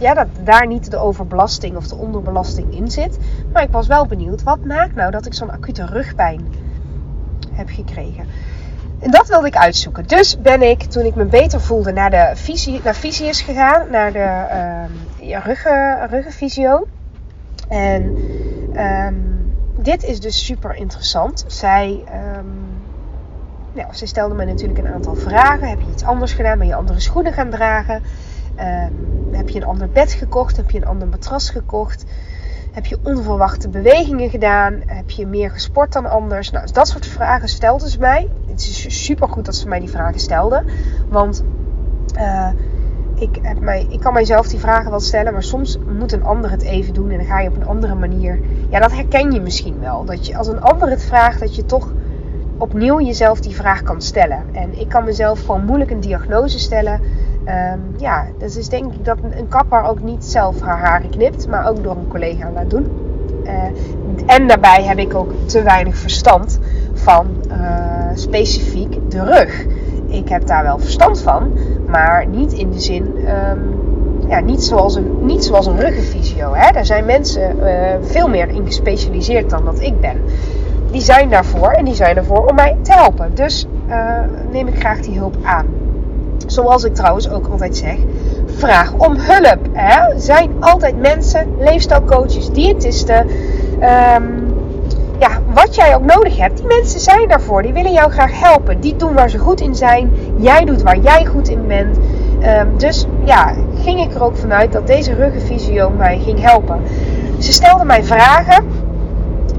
ja, 0.00 0.14
dat 0.14 0.26
daar 0.44 0.66
niet 0.66 0.90
de 0.90 0.96
overbelasting 0.96 1.76
of 1.76 1.88
de 1.88 1.96
onderbelasting 1.96 2.74
in 2.74 2.90
zit. 2.90 3.18
Maar 3.52 3.62
ik 3.62 3.70
was 3.70 3.86
wel 3.86 4.06
benieuwd, 4.06 4.42
wat 4.42 4.64
maakt 4.64 4.94
nou 4.94 5.10
dat 5.10 5.26
ik 5.26 5.34
zo'n 5.34 5.50
acute 5.50 5.86
rugpijn 5.86 6.40
heb 7.52 7.68
gekregen? 7.68 8.26
En 9.00 9.10
dat 9.10 9.28
wilde 9.28 9.46
ik 9.46 9.56
uitzoeken. 9.56 10.06
Dus 10.06 10.40
ben 10.40 10.62
ik, 10.62 10.82
toen 10.82 11.04
ik 11.04 11.14
me 11.14 11.24
beter 11.24 11.60
voelde, 11.60 11.92
naar 11.92 12.10
de 12.10 12.30
visie, 12.34 12.80
naar 12.84 12.94
Visius 12.94 13.40
gegaan. 13.40 13.90
Naar 13.90 14.12
de 14.12 14.18
uh. 14.18 15.38
En 17.68 18.02
um, 18.76 19.27
dit 19.88 20.04
is 20.04 20.20
dus 20.20 20.44
super 20.44 20.74
interessant. 20.74 21.44
Zij, 21.46 22.04
um, 22.36 22.82
nou, 23.72 23.88
zij 23.90 24.06
stelde 24.06 24.34
me 24.34 24.44
natuurlijk 24.44 24.78
een 24.78 24.92
aantal 24.92 25.14
vragen. 25.14 25.68
Heb 25.68 25.80
je 25.80 25.90
iets 25.90 26.04
anders 26.04 26.32
gedaan? 26.32 26.58
Ben 26.58 26.66
je 26.66 26.74
andere 26.74 27.00
schoenen 27.00 27.32
gaan 27.32 27.50
dragen? 27.50 28.02
Um, 28.58 29.34
heb 29.34 29.48
je 29.48 29.60
een 29.60 29.66
ander 29.66 29.88
bed 29.88 30.12
gekocht? 30.12 30.56
Heb 30.56 30.70
je 30.70 30.78
een 30.78 30.86
ander 30.86 31.08
matras 31.08 31.50
gekocht? 31.50 32.04
Heb 32.72 32.86
je 32.86 32.98
onverwachte 33.02 33.68
bewegingen 33.68 34.30
gedaan? 34.30 34.82
Heb 34.86 35.10
je 35.10 35.26
meer 35.26 35.50
gesport 35.50 35.92
dan 35.92 36.10
anders? 36.10 36.50
Nou, 36.50 36.68
dat 36.72 36.88
soort 36.88 37.06
vragen 37.06 37.48
stelde 37.48 37.90
ze 37.90 37.98
mij. 37.98 38.28
Het 38.46 38.60
is 38.60 39.04
super 39.04 39.28
goed 39.28 39.44
dat 39.44 39.56
ze 39.56 39.68
mij 39.68 39.80
die 39.80 39.90
vragen 39.90 40.20
stelde. 40.20 40.64
Want 41.08 41.42
uh, 42.16 42.48
ik, 43.18 43.38
heb 43.42 43.60
mij, 43.60 43.86
ik 43.88 44.00
kan 44.00 44.12
mijzelf 44.12 44.48
die 44.48 44.58
vragen 44.58 44.90
wel 44.90 45.00
stellen, 45.00 45.32
maar 45.32 45.42
soms 45.42 45.78
moet 45.98 46.12
een 46.12 46.24
ander 46.24 46.50
het 46.50 46.62
even 46.62 46.94
doen 46.94 47.10
en 47.10 47.16
dan 47.16 47.26
ga 47.26 47.40
je 47.40 47.48
op 47.48 47.56
een 47.56 47.66
andere 47.66 47.94
manier. 47.94 48.40
Ja, 48.70 48.80
dat 48.80 48.92
herken 48.92 49.32
je 49.32 49.40
misschien 49.40 49.80
wel. 49.80 50.04
Dat 50.04 50.26
je 50.26 50.36
als 50.36 50.46
een 50.46 50.60
ander 50.60 50.90
het 50.90 51.04
vraagt, 51.04 51.40
dat 51.40 51.56
je 51.56 51.64
toch 51.64 51.92
opnieuw 52.58 53.00
jezelf 53.00 53.40
die 53.40 53.54
vraag 53.54 53.82
kan 53.82 54.02
stellen. 54.02 54.42
En 54.52 54.80
ik 54.80 54.88
kan 54.88 55.04
mezelf 55.04 55.40
gewoon 55.40 55.64
moeilijk 55.64 55.90
een 55.90 56.00
diagnose 56.00 56.58
stellen. 56.58 57.00
Um, 57.72 57.80
ja, 57.96 58.26
dus 58.38 58.56
is 58.56 58.68
denk 58.68 58.92
ik 58.92 59.04
dat 59.04 59.18
een 59.30 59.48
kapper 59.48 59.82
ook 59.82 60.02
niet 60.02 60.24
zelf 60.24 60.60
haar 60.60 60.78
haren 60.78 61.10
knipt, 61.10 61.48
maar 61.48 61.68
ook 61.68 61.82
door 61.82 61.96
een 61.96 62.08
collega 62.08 62.50
laat 62.50 62.70
doen. 62.70 62.86
Uh, 63.44 63.52
en 64.26 64.46
daarbij 64.46 64.84
heb 64.84 64.98
ik 64.98 65.14
ook 65.14 65.32
te 65.46 65.62
weinig 65.62 65.96
verstand 65.96 66.58
van 66.92 67.26
uh, 67.50 67.56
specifiek 68.14 69.10
de 69.10 69.24
rug. 69.24 69.66
Ik 70.06 70.28
heb 70.28 70.46
daar 70.46 70.62
wel 70.62 70.78
verstand 70.78 71.20
van, 71.20 71.58
maar 71.88 72.26
niet 72.26 72.52
in 72.52 72.70
de 72.70 72.80
zin, 72.80 73.14
um, 73.50 73.80
ja, 74.28 74.40
niet 74.40 74.62
zoals 74.62 74.94
een, 74.94 75.16
niet 75.20 75.44
zoals 75.44 75.66
een 75.66 75.80
ruggenfysio. 75.80 76.54
Hè? 76.54 76.72
Daar 76.72 76.86
zijn 76.86 77.04
mensen 77.04 77.56
uh, 77.56 77.66
veel 78.00 78.28
meer 78.28 78.48
in 78.48 78.66
gespecialiseerd 78.66 79.50
dan 79.50 79.64
dat 79.64 79.80
ik 79.80 80.00
ben. 80.00 80.22
Die 80.90 81.00
zijn 81.00 81.30
daarvoor 81.30 81.70
en 81.70 81.84
die 81.84 81.94
zijn 81.94 82.16
ervoor 82.16 82.46
om 82.46 82.54
mij 82.54 82.76
te 82.82 82.92
helpen. 82.92 83.30
Dus 83.34 83.66
uh, 83.88 84.18
neem 84.50 84.66
ik 84.66 84.78
graag 84.78 85.00
die 85.00 85.18
hulp 85.18 85.36
aan. 85.42 85.66
Zoals 86.46 86.84
ik 86.84 86.94
trouwens 86.94 87.30
ook 87.30 87.48
altijd 87.48 87.76
zeg, 87.76 87.96
vraag 88.46 88.92
om 88.92 89.16
hulp. 89.16 89.58
Er 89.72 90.12
zijn 90.16 90.50
altijd 90.60 91.00
mensen, 91.00 91.46
leefstijlcoaches, 91.58 92.50
diëtisten, 92.50 93.26
um, 94.16 94.47
ja, 95.18 95.28
wat 95.54 95.74
jij 95.74 95.94
ook 95.94 96.04
nodig 96.04 96.36
hebt. 96.36 96.56
Die 96.56 96.66
mensen 96.66 97.00
zijn 97.00 97.28
daarvoor. 97.28 97.62
Die 97.62 97.72
willen 97.72 97.92
jou 97.92 98.10
graag 98.10 98.40
helpen. 98.40 98.80
Die 98.80 98.96
doen 98.96 99.14
waar 99.14 99.30
ze 99.30 99.38
goed 99.38 99.60
in 99.60 99.74
zijn. 99.74 100.10
Jij 100.36 100.64
doet 100.64 100.82
waar 100.82 100.98
jij 100.98 101.24
goed 101.24 101.48
in 101.48 101.66
bent. 101.66 101.98
Um, 102.42 102.78
dus 102.78 103.06
ja, 103.24 103.54
ging 103.82 104.00
ik 104.00 104.14
er 104.14 104.22
ook 104.22 104.36
vanuit 104.36 104.72
dat 104.72 104.86
deze 104.86 105.14
ruggenfysio 105.14 105.90
mij 105.90 106.18
ging 106.18 106.40
helpen. 106.40 106.80
Ze 107.38 107.52
stelde 107.52 107.84
mij 107.84 108.04
vragen. 108.04 108.64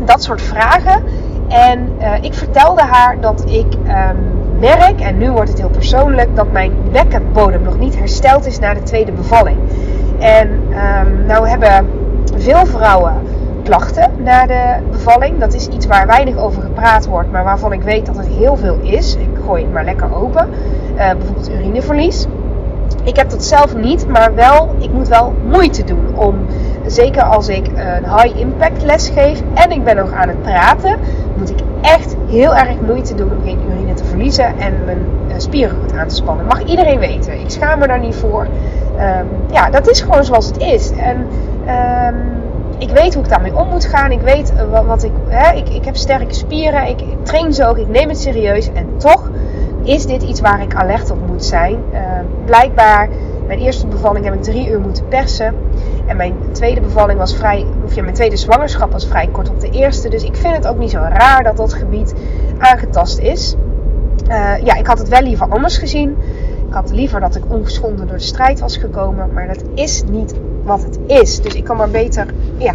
Dat 0.05 0.23
soort 0.23 0.41
vragen. 0.41 1.03
En 1.47 1.89
uh, 1.99 2.13
ik 2.21 2.33
vertelde 2.33 2.81
haar 2.81 3.19
dat 3.21 3.43
ik 3.47 3.73
um, 3.73 4.59
merk, 4.59 4.99
en 4.99 5.17
nu 5.17 5.31
wordt 5.31 5.49
het 5.49 5.59
heel 5.59 5.69
persoonlijk, 5.69 6.35
dat 6.35 6.51
mijn 6.51 6.73
bekkenbodem 6.91 7.61
nog 7.61 7.79
niet 7.79 7.97
hersteld 7.97 8.45
is 8.45 8.59
na 8.59 8.73
de 8.73 8.83
tweede 8.83 9.11
bevalling. 9.11 9.57
En 10.19 10.49
um, 10.49 11.25
nou 11.25 11.47
hebben 11.47 11.89
veel 12.35 12.65
vrouwen 12.65 13.13
klachten 13.69 14.11
na 14.23 14.45
de 14.45 14.75
bevalling. 14.91 15.39
Dat 15.39 15.53
is 15.53 15.67
iets 15.67 15.85
waar 15.85 16.07
weinig 16.07 16.37
over 16.37 16.61
gepraat 16.61 17.07
wordt, 17.07 17.31
maar 17.31 17.43
waarvan 17.43 17.73
ik 17.73 17.81
weet 17.81 18.05
dat 18.05 18.17
het 18.17 18.27
heel 18.27 18.55
veel 18.55 18.77
is. 18.81 19.15
Ik 19.15 19.29
gooi 19.45 19.63
het 19.63 19.73
maar 19.73 19.83
lekker 19.83 20.15
open. 20.15 20.49
Uh, 20.49 21.11
bijvoorbeeld 21.11 21.49
urineverlies. 21.49 22.25
Ik 23.03 23.15
heb 23.15 23.29
dat 23.29 23.43
zelf 23.43 23.75
niet, 23.75 24.07
maar 24.07 24.35
wel, 24.35 24.75
ik 24.79 24.91
moet 24.91 25.07
wel 25.07 25.33
moeite 25.47 25.83
doen 25.83 26.15
om, 26.15 26.35
zeker 26.85 27.23
als 27.23 27.47
ik 27.47 27.67
een 27.67 28.17
high 28.17 28.39
impact 28.39 28.83
les 28.83 29.09
geef 29.09 29.41
en 29.53 29.71
ik 29.71 29.83
ben 29.83 29.95
nog 29.95 30.13
aan 30.13 30.27
het 30.27 30.41
praten, 30.41 30.99
moet 31.37 31.49
ik 31.49 31.59
echt 31.81 32.15
heel 32.27 32.55
erg 32.55 32.81
moeite 32.85 33.15
doen 33.15 33.31
om 33.31 33.43
geen 33.43 33.59
urine 33.71 33.93
te 33.93 34.05
verliezen 34.05 34.45
en 34.45 34.73
mijn 34.85 35.01
spieren 35.37 35.77
goed 35.81 35.97
aan 35.97 36.07
te 36.07 36.15
spannen. 36.15 36.45
Mag 36.45 36.63
iedereen 36.63 36.99
weten. 36.99 37.39
Ik 37.39 37.49
schaam 37.49 37.79
me 37.79 37.87
daar 37.87 37.99
niet 37.99 38.15
voor. 38.15 38.41
Um, 38.41 39.27
ja, 39.51 39.69
dat 39.69 39.89
is 39.89 40.01
gewoon 40.01 40.23
zoals 40.23 40.45
het 40.45 40.57
is. 40.57 40.91
En 40.91 41.27
ehm, 41.65 42.15
ik 42.79 42.89
weet 42.89 43.13
hoe 43.13 43.23
ik 43.23 43.29
daarmee 43.29 43.55
om 43.55 43.67
moet 43.67 43.85
gaan. 43.85 44.11
Ik 44.11 44.21
weet 44.21 44.53
wat, 44.71 44.85
wat 44.85 45.03
ik, 45.03 45.11
hè, 45.27 45.55
ik. 45.55 45.69
Ik 45.69 45.85
heb 45.85 45.95
sterke 45.95 46.33
spieren. 46.33 46.87
Ik, 46.87 46.99
train 47.23 47.53
zo 47.53 47.67
ook. 47.67 47.77
Ik 47.77 47.87
neem 47.87 48.09
het 48.09 48.19
serieus. 48.19 48.71
En 48.73 48.97
toch 48.97 49.29
is 49.83 50.05
dit 50.05 50.23
iets 50.23 50.41
waar 50.41 50.61
ik 50.61 50.75
alert 50.75 51.11
op 51.11 51.27
moet 51.27 51.45
zijn. 51.45 51.77
Ehm, 51.93 52.25
blijkbaar, 52.45 53.09
mijn 53.47 53.59
eerste 53.59 53.87
bevalling 53.87 54.25
heb 54.25 54.33
ik 54.33 54.43
drie 54.43 54.69
uur 54.69 54.79
moeten 54.79 55.07
persen. 55.07 55.55
En 56.07 56.17
mijn 56.17 56.35
tweede 56.51 56.81
bevalling 56.81 57.19
was 57.19 57.35
vrij, 57.35 57.65
of 57.85 58.01
mijn 58.01 58.13
tweede 58.13 58.37
zwangerschap 58.37 58.91
was 58.91 59.07
vrij 59.07 59.27
kort 59.27 59.49
op 59.49 59.59
de 59.59 59.69
eerste. 59.69 60.09
Dus 60.09 60.23
ik 60.23 60.35
vind 60.35 60.55
het 60.55 60.67
ook 60.67 60.77
niet 60.77 60.91
zo 60.91 60.99
raar 60.99 61.43
dat 61.43 61.57
dat 61.57 61.73
gebied 61.73 62.13
aangetast 62.57 63.19
is. 63.19 63.55
Uh, 64.29 64.57
ja, 64.63 64.75
ik 64.75 64.87
had 64.87 64.97
het 64.97 65.07
wel 65.07 65.21
liever 65.21 65.47
anders 65.49 65.77
gezien. 65.77 66.17
Ik 66.69 66.75
had 66.75 66.91
liever 66.91 67.19
dat 67.19 67.35
ik 67.35 67.43
ongeschonden 67.47 68.07
door 68.07 68.17
de 68.17 68.23
strijd 68.23 68.59
was 68.59 68.77
gekomen. 68.77 69.33
Maar 69.33 69.47
dat 69.47 69.63
is 69.73 70.03
niet 70.03 70.33
wat 70.63 70.83
het 70.83 70.99
is. 71.07 71.41
Dus 71.41 71.53
ik 71.53 71.63
kan 71.63 71.77
maar 71.77 71.89
beter 71.89 72.25
ja, 72.57 72.73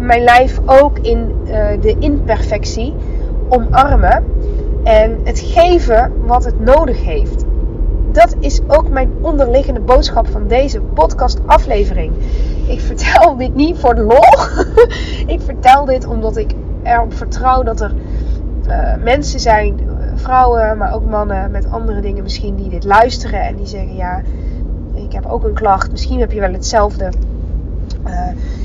mijn 0.00 0.24
lijf 0.24 0.60
ook 0.66 0.98
in 0.98 1.34
uh, 1.44 1.66
de 1.80 1.96
imperfectie 1.98 2.94
omarmen. 3.48 4.24
En 4.84 5.20
het 5.24 5.40
geven 5.40 6.12
wat 6.26 6.44
het 6.44 6.60
nodig 6.60 7.04
heeft. 7.04 7.44
Dat 8.12 8.34
is 8.38 8.60
ook 8.66 8.88
mijn 8.88 9.10
onderliggende 9.20 9.80
boodschap 9.80 10.28
van 10.28 10.48
deze 10.48 10.80
podcast 10.80 11.40
aflevering. 11.46 12.12
Ik 12.66 12.80
vertel 12.80 13.36
dit 13.44 13.54
niet 13.54 13.78
voor 13.78 13.94
de 13.94 14.02
lol. 14.02 14.28
ik 15.34 15.40
vertel 15.40 15.84
dit 15.84 16.06
omdat 16.06 16.36
ik 16.36 16.50
erop 16.82 17.14
vertrouw 17.14 17.62
dat 17.62 17.80
er 17.80 17.92
uh, 18.68 18.94
mensen 19.02 19.40
zijn 19.40 19.80
vrouwen, 20.22 20.78
maar 20.78 20.94
ook 20.94 21.04
mannen 21.04 21.50
met 21.50 21.70
andere 21.70 22.00
dingen 22.00 22.22
misschien 22.22 22.56
die 22.56 22.68
dit 22.68 22.84
luisteren 22.84 23.42
en 23.42 23.56
die 23.56 23.66
zeggen: 23.66 23.96
Ja, 23.96 24.22
ik 24.94 25.12
heb 25.12 25.26
ook 25.26 25.44
een 25.44 25.54
klacht. 25.54 25.90
Misschien 25.90 26.20
heb 26.20 26.32
je 26.32 26.40
wel 26.40 26.52
hetzelfde. 26.52 27.10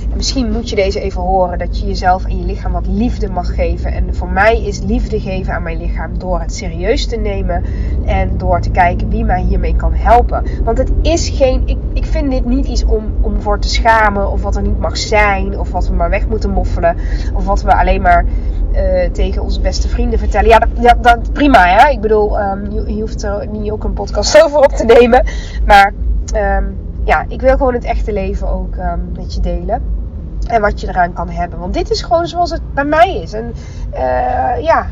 En 0.10 0.16
misschien 0.16 0.52
moet 0.52 0.70
je 0.70 0.76
deze 0.76 1.00
even 1.00 1.22
horen: 1.22 1.58
dat 1.58 1.80
je 1.80 1.88
jezelf 1.88 2.26
en 2.26 2.40
je 2.40 2.46
lichaam 2.46 2.72
wat 2.72 2.88
liefde 2.88 3.30
mag 3.30 3.56
geven. 3.56 3.92
En 3.92 4.16
voor 4.16 4.30
mij 4.30 4.64
is 4.64 4.80
liefde 4.80 5.20
geven 5.20 5.54
aan 5.54 5.64
mijn 5.64 5.78
lichaam 5.78 6.20
door 6.20 6.40
het 6.40 6.54
serieus 6.54 7.06
te 7.06 7.16
nemen 7.16 7.64
en 8.06 8.38
door 8.38 8.62
te 8.62 8.70
kijken 8.70 9.10
wie 9.10 9.26
mij 9.26 9.42
hiermee 9.42 9.76
kan 9.76 9.94
helpen. 9.94 10.44
Want 10.64 10.78
het 10.78 10.92
is 11.02 11.30
geen. 11.30 11.62
Ik, 11.66 11.78
ik 11.94 12.06
vind 12.06 12.32
dit 12.32 12.46
niet 12.46 12.66
iets 12.66 12.86
om, 12.86 13.04
om 13.22 13.42
voor 13.42 13.60
te 13.60 13.70
schamen 13.70 14.32
of 14.32 14.42
wat 14.42 14.56
er 14.56 14.62
niet 14.62 14.80
mag 14.80 14.98
zijn 14.98 15.60
of 15.60 15.72
wat 15.72 15.88
we 15.88 15.96
maar 15.96 16.10
weg 16.10 16.28
moeten 16.28 16.50
moffelen 16.50 16.98
of 17.34 17.46
wat 17.46 17.62
we 17.62 17.76
alleen 17.76 18.02
maar 18.02 18.26
uh, 18.78 19.10
tegen 19.12 19.42
onze 19.42 19.62
beste 19.62 19.88
vrienden 19.88 20.20
vertellen. 20.20 20.50
Ja, 20.80 20.94
dat, 21.02 21.34
prima 21.34 21.66
hè. 21.66 21.90
Ik 21.90 22.02
bedoel, 22.02 22.40
um, 22.40 22.72
je, 22.72 23.02
hoeft 23.02 23.24
er 23.24 23.48
niet 23.48 23.72
ook 23.72 23.84
een 23.84 23.94
podcast 23.94 24.38
over 24.44 24.58
op 24.58 24.72
te 24.72 24.86
nemen. 24.86 25.26
Maar 25.66 25.94
um, 26.36 26.78
ja, 27.04 27.26
ik 27.28 27.42
wil 27.42 27.58
gewoon 27.58 27.74
het 27.74 27.84
echte 27.84 28.14
leven 28.14 28.50
ook 28.50 28.76
um, 28.76 29.12
met 29.16 29.34
je 29.34 29.40
delen. 29.40 29.96
En 30.48 30.62
wat 30.62 30.82
je 30.82 30.88
eraan 30.88 31.14
kan 31.14 31.30
hebben. 31.30 31.60
Want 31.60 31.74
dit 31.74 31.90
is 31.90 32.02
gewoon 32.02 32.28
zoals 32.28 32.52
het 32.52 32.74
bij 32.74 32.86
mij 32.86 33.22
is. 33.22 33.34
En 33.34 33.54
uh, 33.94 34.64
ja, 34.64 34.88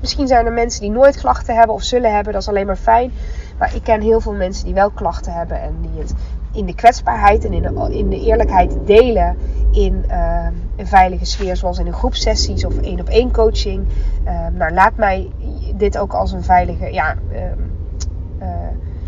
misschien 0.00 0.26
zijn 0.26 0.46
er 0.46 0.52
mensen 0.52 0.80
die 0.80 0.90
nooit 0.90 1.16
klachten 1.16 1.54
hebben 1.54 1.74
of 1.74 1.82
zullen 1.82 2.14
hebben. 2.14 2.32
Dat 2.32 2.42
is 2.42 2.48
alleen 2.48 2.66
maar 2.66 2.76
fijn. 2.76 3.12
Maar 3.58 3.74
ik 3.74 3.82
ken 3.82 4.00
heel 4.00 4.20
veel 4.20 4.32
mensen 4.32 4.64
die 4.64 4.74
wel 4.74 4.90
klachten 4.90 5.32
hebben 5.32 5.60
en 5.60 5.76
die 5.80 6.00
het 6.00 6.14
in 6.54 6.66
de 6.66 6.74
kwetsbaarheid 6.74 7.44
en 7.44 7.52
in 7.52 7.62
de, 7.62 7.96
in 7.96 8.08
de 8.08 8.20
eerlijkheid 8.20 8.76
delen 8.84 9.36
in 9.70 10.04
uh, 10.10 10.46
een 10.76 10.86
veilige 10.86 11.24
sfeer, 11.24 11.56
zoals 11.56 11.78
in 11.78 11.86
een 11.86 11.92
groepsessies 11.92 12.64
of 12.64 12.78
één 12.78 13.00
op 13.00 13.08
één 13.08 13.32
coaching. 13.32 13.86
Uh, 14.24 14.46
nou, 14.52 14.72
laat 14.72 14.96
mij 14.96 15.30
dit 15.74 15.98
ook 15.98 16.12
als 16.12 16.32
een 16.32 16.42
veilige. 16.42 16.92
Ja, 16.92 17.14
uh, 17.32 18.46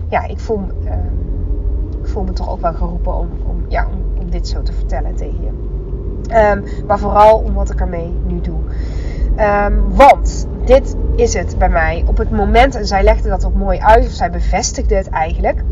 ja 0.09 0.25
ik, 0.25 0.39
voel, 0.39 0.61
ik 2.03 2.09
voel 2.09 2.23
me 2.23 2.33
toch 2.33 2.51
ook 2.51 2.61
wel 2.61 2.75
geroepen 2.75 3.15
om, 3.15 3.29
om, 3.47 3.65
ja, 3.69 3.87
om, 4.19 4.31
dit 4.31 4.49
zo 4.49 4.63
te 4.63 4.73
vertellen 4.73 5.15
tegen 5.15 5.41
je. 5.43 5.55
Maar 6.87 6.99
vooral 6.99 7.39
om 7.39 7.55
wat 7.55 7.71
ik 7.71 7.81
ermee 7.81 8.13
nu 8.27 8.41
doe. 8.41 8.59
Want 9.89 10.47
dit 10.65 10.97
is 11.17 11.35
het 11.35 11.59
bij 11.59 11.69
mij. 11.69 12.05
Op 12.07 12.17
het 12.17 12.31
moment, 12.31 12.75
en 12.75 12.87
zij 12.87 13.03
legde 13.03 13.29
dat 13.29 13.45
ook 13.45 13.55
mooi 13.55 13.79
uit, 13.79 14.07
of 14.07 14.13
zij 14.13 14.31
bevestigde 14.31 14.95
het 14.95 15.09
eigenlijk. 15.09 15.63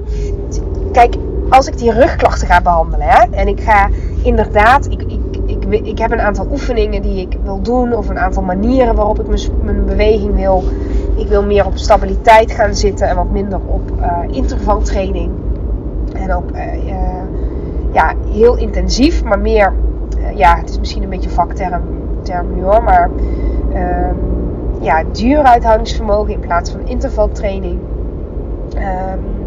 Kijk, 0.93 1.15
als 1.55 1.67
ik 1.67 1.79
die 1.79 1.93
rugklachten 1.93 2.47
ga 2.47 2.61
behandelen, 2.61 3.07
hè, 3.07 3.25
en 3.31 3.49
ik 3.49 3.61
ga 3.61 3.89
inderdaad, 4.23 4.87
ik, 4.87 5.03
ik, 5.03 5.21
ik, 5.47 5.87
ik 5.87 5.99
heb 5.99 6.11
een 6.11 6.21
aantal 6.21 6.47
oefeningen 6.51 7.03
die 7.03 7.21
ik 7.21 7.39
wil 7.43 7.63
doen, 7.63 7.95
of 7.95 8.09
een 8.09 8.19
aantal 8.19 8.43
manieren 8.43 8.95
waarop 8.95 9.21
ik 9.21 9.27
mijn, 9.27 9.41
mijn 9.63 9.85
beweging 9.85 10.35
wil. 10.35 10.65
Ik 11.17 11.29
wil 11.29 11.43
meer 11.43 11.67
op 11.67 11.77
stabiliteit 11.77 12.53
gaan 12.53 12.75
zitten 12.75 13.09
en 13.09 13.17
wat 13.17 13.31
minder 13.31 13.61
op 13.67 13.91
uh, 14.01 14.37
intervaltraining. 14.37 15.31
En 16.15 16.37
op, 16.37 16.51
uh, 16.55 16.87
uh, 16.87 16.93
ja, 17.93 18.13
heel 18.31 18.57
intensief, 18.57 19.25
maar 19.25 19.39
meer, 19.39 19.73
ja, 20.35 20.57
het 20.57 20.71
is 20.71 20.79
misschien 20.79 21.03
een 21.03 21.09
beetje 21.09 21.31
vakterm 21.31 21.83
term 22.23 22.55
nu 22.55 22.63
hoor, 22.63 22.83
maar 22.83 23.11
ehm, 23.73 24.15
ja, 24.81 25.03
duur 25.13 25.43
uithoudingsvermogen 25.43 26.33
in 26.33 26.41
plaats 26.41 26.71
van 26.71 26.81
intervaltraining. 26.87 27.79
Um, 28.77 29.44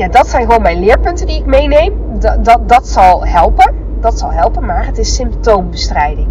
ja, 0.00 0.08
dat 0.08 0.28
zijn 0.28 0.46
gewoon 0.46 0.62
mijn 0.62 0.78
leerpunten 0.78 1.26
die 1.26 1.38
ik 1.38 1.46
meeneem. 1.46 1.94
Dat, 2.18 2.44
dat, 2.44 2.68
dat 2.68 2.88
zal 2.88 3.26
helpen. 3.26 3.74
Dat 4.00 4.18
zal 4.18 4.32
helpen, 4.32 4.64
maar 4.64 4.86
het 4.86 4.98
is 4.98 5.14
symptoombestrijding. 5.14 6.28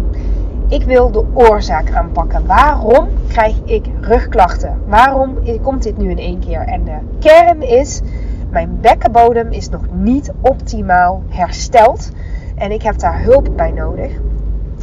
Ik 0.68 0.82
wil 0.82 1.10
de 1.10 1.24
oorzaak 1.34 1.92
aanpakken. 1.92 2.46
Waarom 2.46 3.08
krijg 3.28 3.56
ik 3.64 3.86
rugklachten? 4.00 4.78
Waarom 4.86 5.38
komt 5.62 5.82
dit 5.82 5.98
nu 5.98 6.10
in 6.10 6.18
één 6.18 6.38
keer? 6.38 6.60
En 6.60 6.84
de 6.84 6.98
kern 7.18 7.62
is, 7.62 8.00
mijn 8.48 8.78
bekkenbodem 8.80 9.52
is 9.52 9.68
nog 9.68 9.82
niet 9.92 10.32
optimaal 10.40 11.22
hersteld. 11.28 12.10
En 12.54 12.72
ik 12.72 12.82
heb 12.82 12.98
daar 12.98 13.22
hulp 13.22 13.48
bij 13.56 13.70
nodig. 13.70 14.12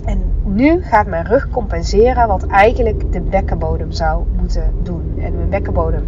En 0.06 0.22
nu 0.44 0.84
gaat 0.84 1.08
mijn 1.08 1.26
rug 1.26 1.50
compenseren 1.50 2.28
wat 2.28 2.48
eigenlijk 2.48 3.14
de 3.14 3.22
bekkenbodem 3.22 3.92
zou 3.92 4.24
moeten 4.40 4.74
doen. 4.84 5.14
En 5.18 5.36
mijn 5.36 5.50
bekkenbodem 5.50 6.08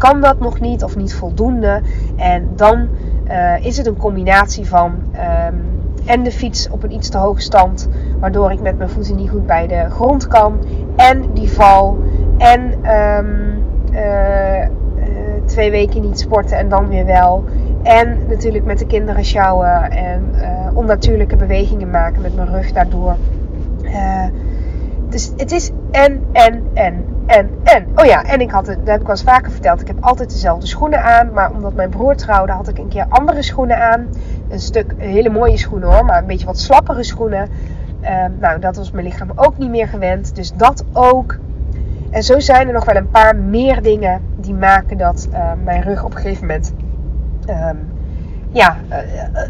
kan 0.00 0.20
dat 0.20 0.40
nog 0.40 0.60
niet 0.60 0.84
of 0.84 0.96
niet 0.96 1.14
voldoende. 1.14 1.80
En 2.16 2.48
dan 2.56 2.88
uh, 3.30 3.64
is 3.64 3.76
het 3.76 3.86
een 3.86 3.96
combinatie 3.96 4.66
van 4.66 4.94
um, 5.14 5.64
en 6.04 6.22
de 6.22 6.32
fiets 6.32 6.68
op 6.70 6.82
een 6.82 6.92
iets 6.92 7.08
te 7.08 7.18
hoge 7.18 7.40
stand, 7.40 7.88
waardoor 8.20 8.52
ik 8.52 8.60
met 8.60 8.78
mijn 8.78 8.90
voeten 8.90 9.16
niet 9.16 9.30
goed 9.30 9.46
bij 9.46 9.66
de 9.66 9.86
grond 9.90 10.28
kan. 10.28 10.58
En 10.96 11.24
die 11.32 11.50
val. 11.50 11.98
En 12.38 12.60
um, 13.18 13.62
uh, 13.92 14.58
uh, 14.58 14.66
twee 15.44 15.70
weken 15.70 16.00
niet 16.00 16.18
sporten 16.18 16.58
en 16.58 16.68
dan 16.68 16.88
weer 16.88 17.06
wel. 17.06 17.44
En 17.82 18.18
natuurlijk 18.28 18.64
met 18.64 18.78
de 18.78 18.86
kinderen 18.86 19.24
sjouwen 19.24 19.90
en 19.90 20.22
onnatuurlijke 20.74 21.36
bewegingen 21.36 21.90
maken 21.90 22.22
met 22.22 22.36
mijn 22.36 22.48
rug 22.48 22.72
daardoor. 22.72 23.16
Het 25.36 25.52
is 25.52 25.70
en, 25.90 26.22
en, 26.32 26.62
en 26.74 27.04
en, 27.30 27.50
en. 27.62 27.86
Oh 27.96 28.04
ja, 28.04 28.24
en 28.24 28.40
ik 28.40 28.50
had 28.50 28.66
het, 28.66 28.78
dat 28.78 28.86
heb 28.86 29.00
ik 29.00 29.06
wel 29.06 29.16
eens 29.16 29.24
vaker 29.24 29.50
verteld. 29.50 29.80
Ik 29.80 29.86
heb 29.86 29.96
altijd 30.00 30.30
dezelfde 30.30 30.66
schoenen 30.66 31.02
aan. 31.02 31.32
Maar 31.32 31.50
omdat 31.50 31.74
mijn 31.74 31.90
broer 31.90 32.16
trouwde, 32.16 32.52
had 32.52 32.68
ik 32.68 32.78
een 32.78 32.88
keer 32.88 33.06
andere 33.08 33.42
schoenen 33.42 33.78
aan. 33.78 34.06
Een 34.48 34.60
stuk, 34.60 34.94
hele 34.96 35.30
mooie 35.30 35.56
schoenen 35.56 35.88
hoor, 35.88 36.04
maar 36.04 36.18
een 36.18 36.26
beetje 36.26 36.46
wat 36.46 36.58
slappere 36.58 37.02
schoenen. 37.02 37.48
Uh, 38.02 38.24
nou, 38.40 38.60
dat 38.60 38.76
was 38.76 38.90
mijn 38.90 39.06
lichaam 39.06 39.32
ook 39.34 39.58
niet 39.58 39.70
meer 39.70 39.88
gewend. 39.88 40.34
Dus 40.34 40.52
dat 40.56 40.84
ook. 40.92 41.38
En 42.10 42.22
zo 42.22 42.40
zijn 42.40 42.66
er 42.66 42.72
nog 42.72 42.84
wel 42.84 42.96
een 42.96 43.10
paar 43.10 43.36
meer 43.36 43.82
dingen 43.82 44.20
die 44.36 44.54
maken 44.54 44.98
dat 44.98 45.28
uh, 45.32 45.52
mijn 45.64 45.82
rug 45.82 46.04
op 46.04 46.14
een 46.14 46.20
gegeven 46.20 46.46
moment 46.46 46.72
um, 47.48 47.78
ja, 48.50 48.76
uh, 48.90 48.96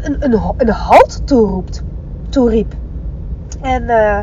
een, 0.01 0.17
een, 0.19 0.39
een 0.57 0.69
halt 0.69 1.27
toeroept, 1.27 1.83
toeriep. 2.29 2.73
En 3.61 3.83
uh, 3.83 4.19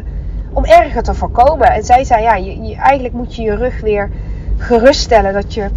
om 0.52 0.64
erger 0.64 1.02
te 1.02 1.14
voorkomen. 1.14 1.72
En 1.72 1.84
zij 1.84 2.04
zei, 2.04 2.22
ja, 2.22 2.34
je, 2.34 2.62
je, 2.62 2.76
eigenlijk 2.76 3.14
moet 3.14 3.34
je 3.34 3.42
je 3.42 3.54
rug 3.54 3.80
weer 3.80 4.10
geruststellen 4.56 5.32
dat, 5.32 5.54
je, 5.54 5.68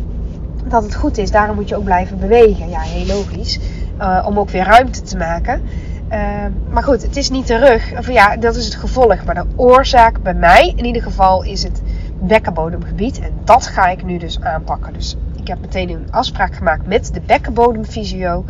dat 0.67 0.83
het 0.83 0.95
goed 0.95 1.17
is. 1.17 1.31
Daarom 1.31 1.55
moet 1.55 1.69
je 1.69 1.75
ook 1.75 1.83
blijven 1.83 2.19
bewegen. 2.19 2.69
Ja, 2.69 2.79
heel 2.79 3.05
logisch. 3.05 3.59
Uh, 3.99 4.25
om 4.27 4.39
ook 4.39 4.49
weer 4.49 4.63
ruimte 4.63 5.01
te 5.01 5.17
maken. 5.17 5.61
Uh, 6.11 6.19
maar 6.69 6.83
goed, 6.83 7.01
het 7.01 7.17
is 7.17 7.29
niet 7.29 7.47
de 7.47 7.57
rug. 7.57 7.97
Of 7.97 8.11
ja, 8.11 8.37
dat 8.37 8.55
is 8.55 8.65
het 8.65 8.75
gevolg. 8.75 9.25
Maar 9.25 9.35
de 9.35 9.45
oorzaak 9.55 10.21
bij 10.23 10.33
mij 10.33 10.73
in 10.75 10.85
ieder 10.85 11.01
geval 11.01 11.43
is 11.43 11.63
het 11.63 11.81
bekkenbodemgebied. 12.19 13.19
En 13.19 13.31
dat 13.43 13.67
ga 13.67 13.87
ik 13.87 14.03
nu 14.03 14.17
dus 14.17 14.41
aanpakken. 14.41 14.93
Dus 14.93 15.15
ik 15.39 15.47
heb 15.47 15.61
meteen 15.61 15.89
een 15.89 16.07
afspraak 16.11 16.55
gemaakt 16.55 16.87
met 16.87 17.13
de 17.13 17.21
bekkenbodemfysio. 17.25 18.45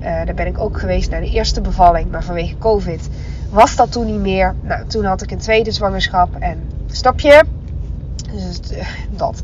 Uh, 0.00 0.04
daar 0.04 0.34
ben 0.34 0.46
ik 0.46 0.58
ook 0.58 0.78
geweest 0.78 1.10
naar 1.10 1.20
de 1.20 1.30
eerste 1.30 1.60
bevalling. 1.60 2.10
Maar 2.10 2.24
vanwege 2.24 2.58
COVID 2.58 3.08
was 3.50 3.76
dat 3.76 3.92
toen 3.92 4.06
niet 4.06 4.20
meer. 4.20 4.54
Nou, 4.60 4.86
toen 4.86 5.04
had 5.04 5.22
ik 5.22 5.30
een 5.30 5.38
tweede 5.38 5.70
zwangerschap 5.70 6.34
en 6.38 6.70
snap 6.86 7.20
je? 7.20 7.44
Dus 8.32 8.60
eh, 8.70 8.86
dat. 9.10 9.42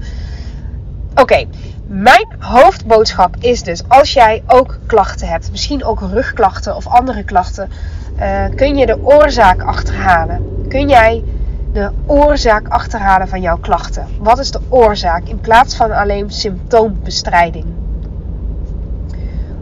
Oké, 1.15 1.45
mijn 1.87 2.27
hoofdboodschap 2.39 3.37
is 3.39 3.63
dus: 3.63 3.83
als 3.89 4.13
jij 4.13 4.43
ook 4.47 4.79
klachten 4.87 5.29
hebt, 5.29 5.51
misschien 5.51 5.85
ook 5.85 6.01
rugklachten 6.01 6.77
of 6.77 6.87
andere 6.87 7.25
klachten, 7.25 7.71
uh, 8.21 8.45
kun 8.57 8.77
je 8.77 8.87
de 8.87 9.05
oorzaak 9.05 9.63
achterhalen. 9.63 10.67
Kun 10.69 10.89
jij 10.89 11.25
de 11.73 11.91
oorzaak 12.07 12.69
achterhalen 12.69 13.29
van 13.29 13.41
jouw 13.41 13.59
klachten? 13.59 14.07
Wat 14.19 14.39
is 14.39 14.51
de 14.51 14.61
oorzaak 14.69 15.25
in 15.25 15.41
plaats 15.41 15.77
van 15.77 15.93
alleen 15.93 16.31
symptoombestrijding? 16.31 17.65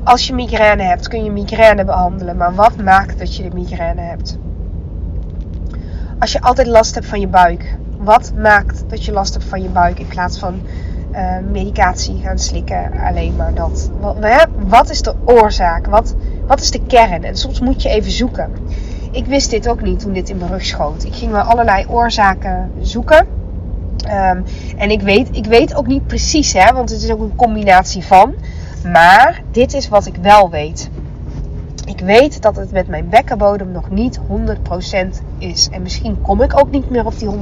Als 0.04 0.26
je 0.26 0.34
migraine 0.34 0.82
hebt, 0.82 1.08
kun 1.08 1.24
je 1.24 1.30
migraine 1.30 1.84
behandelen. 1.84 2.36
Maar 2.36 2.54
wat 2.54 2.76
maakt 2.76 3.18
dat 3.18 3.36
je 3.36 3.42
de 3.42 3.54
migraine 3.54 4.00
hebt? 4.00 4.38
Als 6.18 6.32
je 6.32 6.40
altijd 6.40 6.66
last 6.66 6.94
hebt 6.94 7.06
van 7.06 7.20
je 7.20 7.28
buik, 7.28 7.76
wat 7.98 8.32
maakt 8.36 8.84
dat 8.88 9.04
je 9.04 9.12
last 9.12 9.32
hebt 9.32 9.46
van 9.46 9.62
je 9.62 9.68
buik 9.68 9.98
in 9.98 10.06
plaats 10.06 10.38
van 10.38 10.60
uh, 11.12 11.38
medicatie 11.50 12.20
gaan 12.22 12.38
slikken? 12.38 12.92
Alleen 13.06 13.36
maar 13.36 13.54
dat. 13.54 13.90
Wat, 14.00 14.16
wat 14.68 14.90
is 14.90 15.02
de 15.02 15.14
oorzaak? 15.24 15.86
Wat, 15.86 16.14
wat 16.46 16.60
is 16.60 16.70
de 16.70 16.86
kern? 16.86 17.24
En 17.24 17.36
soms 17.36 17.60
moet 17.60 17.82
je 17.82 17.88
even 17.88 18.10
zoeken. 18.10 18.50
Ik 19.10 19.26
wist 19.26 19.50
dit 19.50 19.68
ook 19.68 19.82
niet 19.82 20.00
toen 20.00 20.12
dit 20.12 20.28
in 20.28 20.36
mijn 20.36 20.50
rug 20.50 20.64
schoot. 20.64 21.04
Ik 21.04 21.14
ging 21.14 21.32
wel 21.32 21.42
allerlei 21.42 21.86
oorzaken 21.88 22.70
zoeken. 22.80 23.26
Um, 24.06 24.44
en 24.76 24.90
ik 24.90 25.00
weet, 25.00 25.36
ik 25.36 25.46
weet 25.46 25.74
ook 25.74 25.86
niet 25.86 26.06
precies, 26.06 26.52
hè, 26.52 26.72
want 26.72 26.90
het 26.90 27.02
is 27.02 27.10
ook 27.10 27.20
een 27.20 27.36
combinatie 27.36 28.04
van. 28.04 28.34
Maar 28.84 29.42
dit 29.50 29.74
is 29.74 29.88
wat 29.88 30.06
ik 30.06 30.16
wel 30.16 30.50
weet. 30.50 30.90
Ik 31.86 32.00
weet 32.00 32.42
dat 32.42 32.56
het 32.56 32.72
met 32.72 32.88
mijn 32.88 33.08
bekkenbodem 33.08 33.70
nog 33.70 33.90
niet 33.90 34.20
100% 34.20 34.22
is. 35.38 35.68
En 35.70 35.82
misschien 35.82 36.20
kom 36.20 36.42
ik 36.42 36.58
ook 36.60 36.70
niet 36.70 36.90
meer 36.90 37.06
op 37.06 37.18
die 37.18 37.28
100%. 37.28 37.32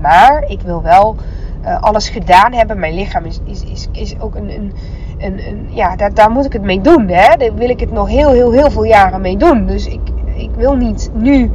Maar 0.00 0.44
ik 0.48 0.60
wil 0.60 0.82
wel 0.82 1.16
uh, 1.64 1.82
alles 1.82 2.08
gedaan 2.08 2.52
hebben. 2.52 2.78
Mijn 2.78 2.94
lichaam 2.94 3.24
is, 3.24 3.40
is, 3.44 3.64
is, 3.64 3.88
is 3.92 4.20
ook 4.20 4.34
een, 4.34 4.50
een, 4.50 4.72
een, 5.18 5.46
een 5.48 5.68
ja, 5.70 5.96
daar, 5.96 6.14
daar 6.14 6.30
moet 6.30 6.44
ik 6.44 6.52
het 6.52 6.62
mee 6.62 6.80
doen. 6.80 7.08
Hè? 7.08 7.36
Daar 7.36 7.54
wil 7.54 7.68
ik 7.68 7.80
het 7.80 7.92
nog 7.92 8.08
heel, 8.08 8.30
heel, 8.30 8.52
heel 8.52 8.70
veel 8.70 8.84
jaren 8.84 9.20
mee 9.20 9.36
doen. 9.36 9.66
Dus 9.66 9.86
ik, 9.86 10.00
ik 10.34 10.50
wil 10.56 10.74
niet 10.74 11.10
nu, 11.14 11.50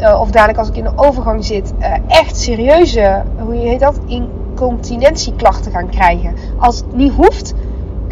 uh, 0.00 0.20
of 0.20 0.30
dadelijk 0.30 0.58
als 0.58 0.68
ik 0.68 0.76
in 0.76 0.84
de 0.84 0.92
overgang 0.96 1.44
zit, 1.44 1.72
uh, 1.78 1.94
echt 2.08 2.36
serieuze, 2.36 3.22
hoe 3.38 3.54
heet 3.54 3.80
dat, 3.80 4.00
incontinentieklachten 4.06 5.72
gaan 5.72 5.88
krijgen. 5.88 6.34
Als 6.58 6.76
het 6.76 6.96
niet 6.96 7.12
hoeft, 7.12 7.54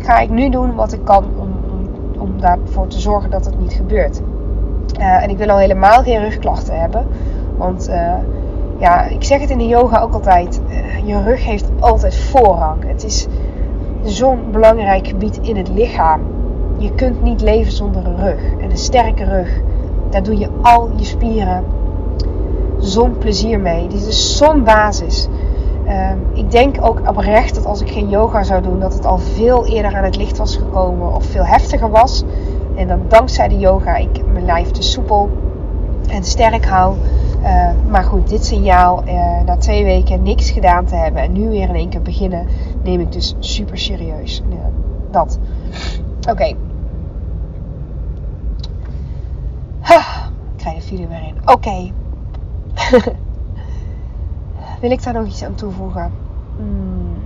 ga 0.09 0.19
ik 0.19 0.31
nu 0.31 0.49
doen 0.49 0.75
wat 0.75 0.93
ik 0.93 1.05
kan 1.05 1.25
om, 1.25 1.51
om, 1.71 1.89
om 2.19 2.41
daarvoor 2.41 2.87
te 2.87 3.01
zorgen 3.01 3.31
dat 3.31 3.45
het 3.45 3.61
niet 3.61 3.73
gebeurt. 3.73 4.21
Uh, 4.99 5.23
en 5.23 5.31
ik 5.31 5.39
wil 5.39 5.51
al 5.51 5.59
helemaal 5.59 6.03
geen 6.03 6.21
rugklachten 6.21 6.81
hebben. 6.81 7.07
Want 7.57 7.91
ja, 8.79 9.05
ik 9.05 9.25
zeg 9.25 9.41
het 9.41 9.51
in 9.51 9.59
de 9.59 9.67
yoga 9.67 10.01
ook 10.01 10.13
altijd. 10.13 10.61
je 11.05 11.23
rug 11.23 11.45
heeft 11.45 11.71
altijd 11.81 12.17
voorrang. 12.17 12.85
Het 12.87 13.05
is 13.05 13.27
zo'n 14.03 14.39
belangrijk 14.51 15.07
gebied 15.07 15.39
in 15.43 15.57
het 15.57 15.69
lichaam. 15.69 16.21
Je 16.77 16.95
kunt 16.95 17.23
niet 17.23 17.41
leven 17.41 17.73
zonder 17.73 18.07
een 18.07 18.17
rug. 18.17 18.41
En 18.61 18.71
een 18.71 18.79
sterke 18.79 19.25
rug 19.25 19.61
daar 20.11 20.23
doe 20.23 20.39
je 20.39 20.49
al 20.63 20.91
je 20.97 21.05
spieren 21.05 21.65
zo'n 22.79 23.19
plezier 23.19 23.61
mee. 23.61 23.89
Dit 23.89 24.07
is 24.07 24.37
zo'n 24.37 24.65
basis. 24.65 25.29
Uh, 25.89 26.11
ik 26.33 26.51
denk 26.51 26.77
ook 26.81 27.09
oprecht 27.09 27.55
dat 27.55 27.67
als 27.67 27.81
ik 27.81 27.91
geen 27.91 28.09
yoga 28.09 28.43
zou 28.43 28.63
doen, 28.63 28.81
dat 28.81 28.95
het 28.95 29.07
al 29.07 29.19
veel 29.19 29.67
eerder 29.67 29.97
aan 29.97 30.05
het 30.05 30.17
licht 30.17 30.39
was 30.39 30.57
gekomen 30.57 31.15
of 31.15 31.25
veel 31.25 31.45
heftiger 31.45 31.91
was. 31.91 32.25
En 32.77 32.89
dan 32.89 33.01
dankzij 33.09 33.49
de 33.49 33.59
yoga 33.59 33.97
ik 33.97 34.27
mijn 34.33 34.45
lijf 34.45 34.71
te 34.71 34.83
soepel 34.83 35.31
en 36.09 36.25
sterk 36.25 36.67
hou. 36.67 36.97
Uh, 37.43 37.71
maar 37.89 38.05
goed, 38.05 38.29
dit 38.29 38.45
signaal, 38.45 39.03
uh, 39.07 39.41
na 39.45 39.57
twee 39.57 39.85
weken 39.85 40.23
niks 40.23 40.51
gedaan 40.51 40.85
te 40.85 40.95
hebben 40.95 41.23
en 41.23 41.33
nu 41.33 41.49
weer 41.49 41.69
in 41.69 41.75
één 41.75 41.89
keer 41.89 42.03
beginnen, 42.03 42.47
neem 42.83 43.01
ik 43.01 43.13
dus 43.13 43.35
super 43.39 43.79
serieus. 43.79 44.43
dat. 45.11 45.39
Oké. 46.31 46.45
Ik 46.45 46.57
krijg 50.57 50.77
de 50.77 50.83
video 50.83 51.09
weer 51.09 51.23
in. 51.27 51.35
Oké. 51.45 51.91
Wil 54.81 54.91
ik 54.91 55.03
daar 55.03 55.15
nog 55.15 55.27
iets 55.27 55.45
aan 55.45 55.55
toevoegen? 55.55 56.13
Hmm. 56.57 57.17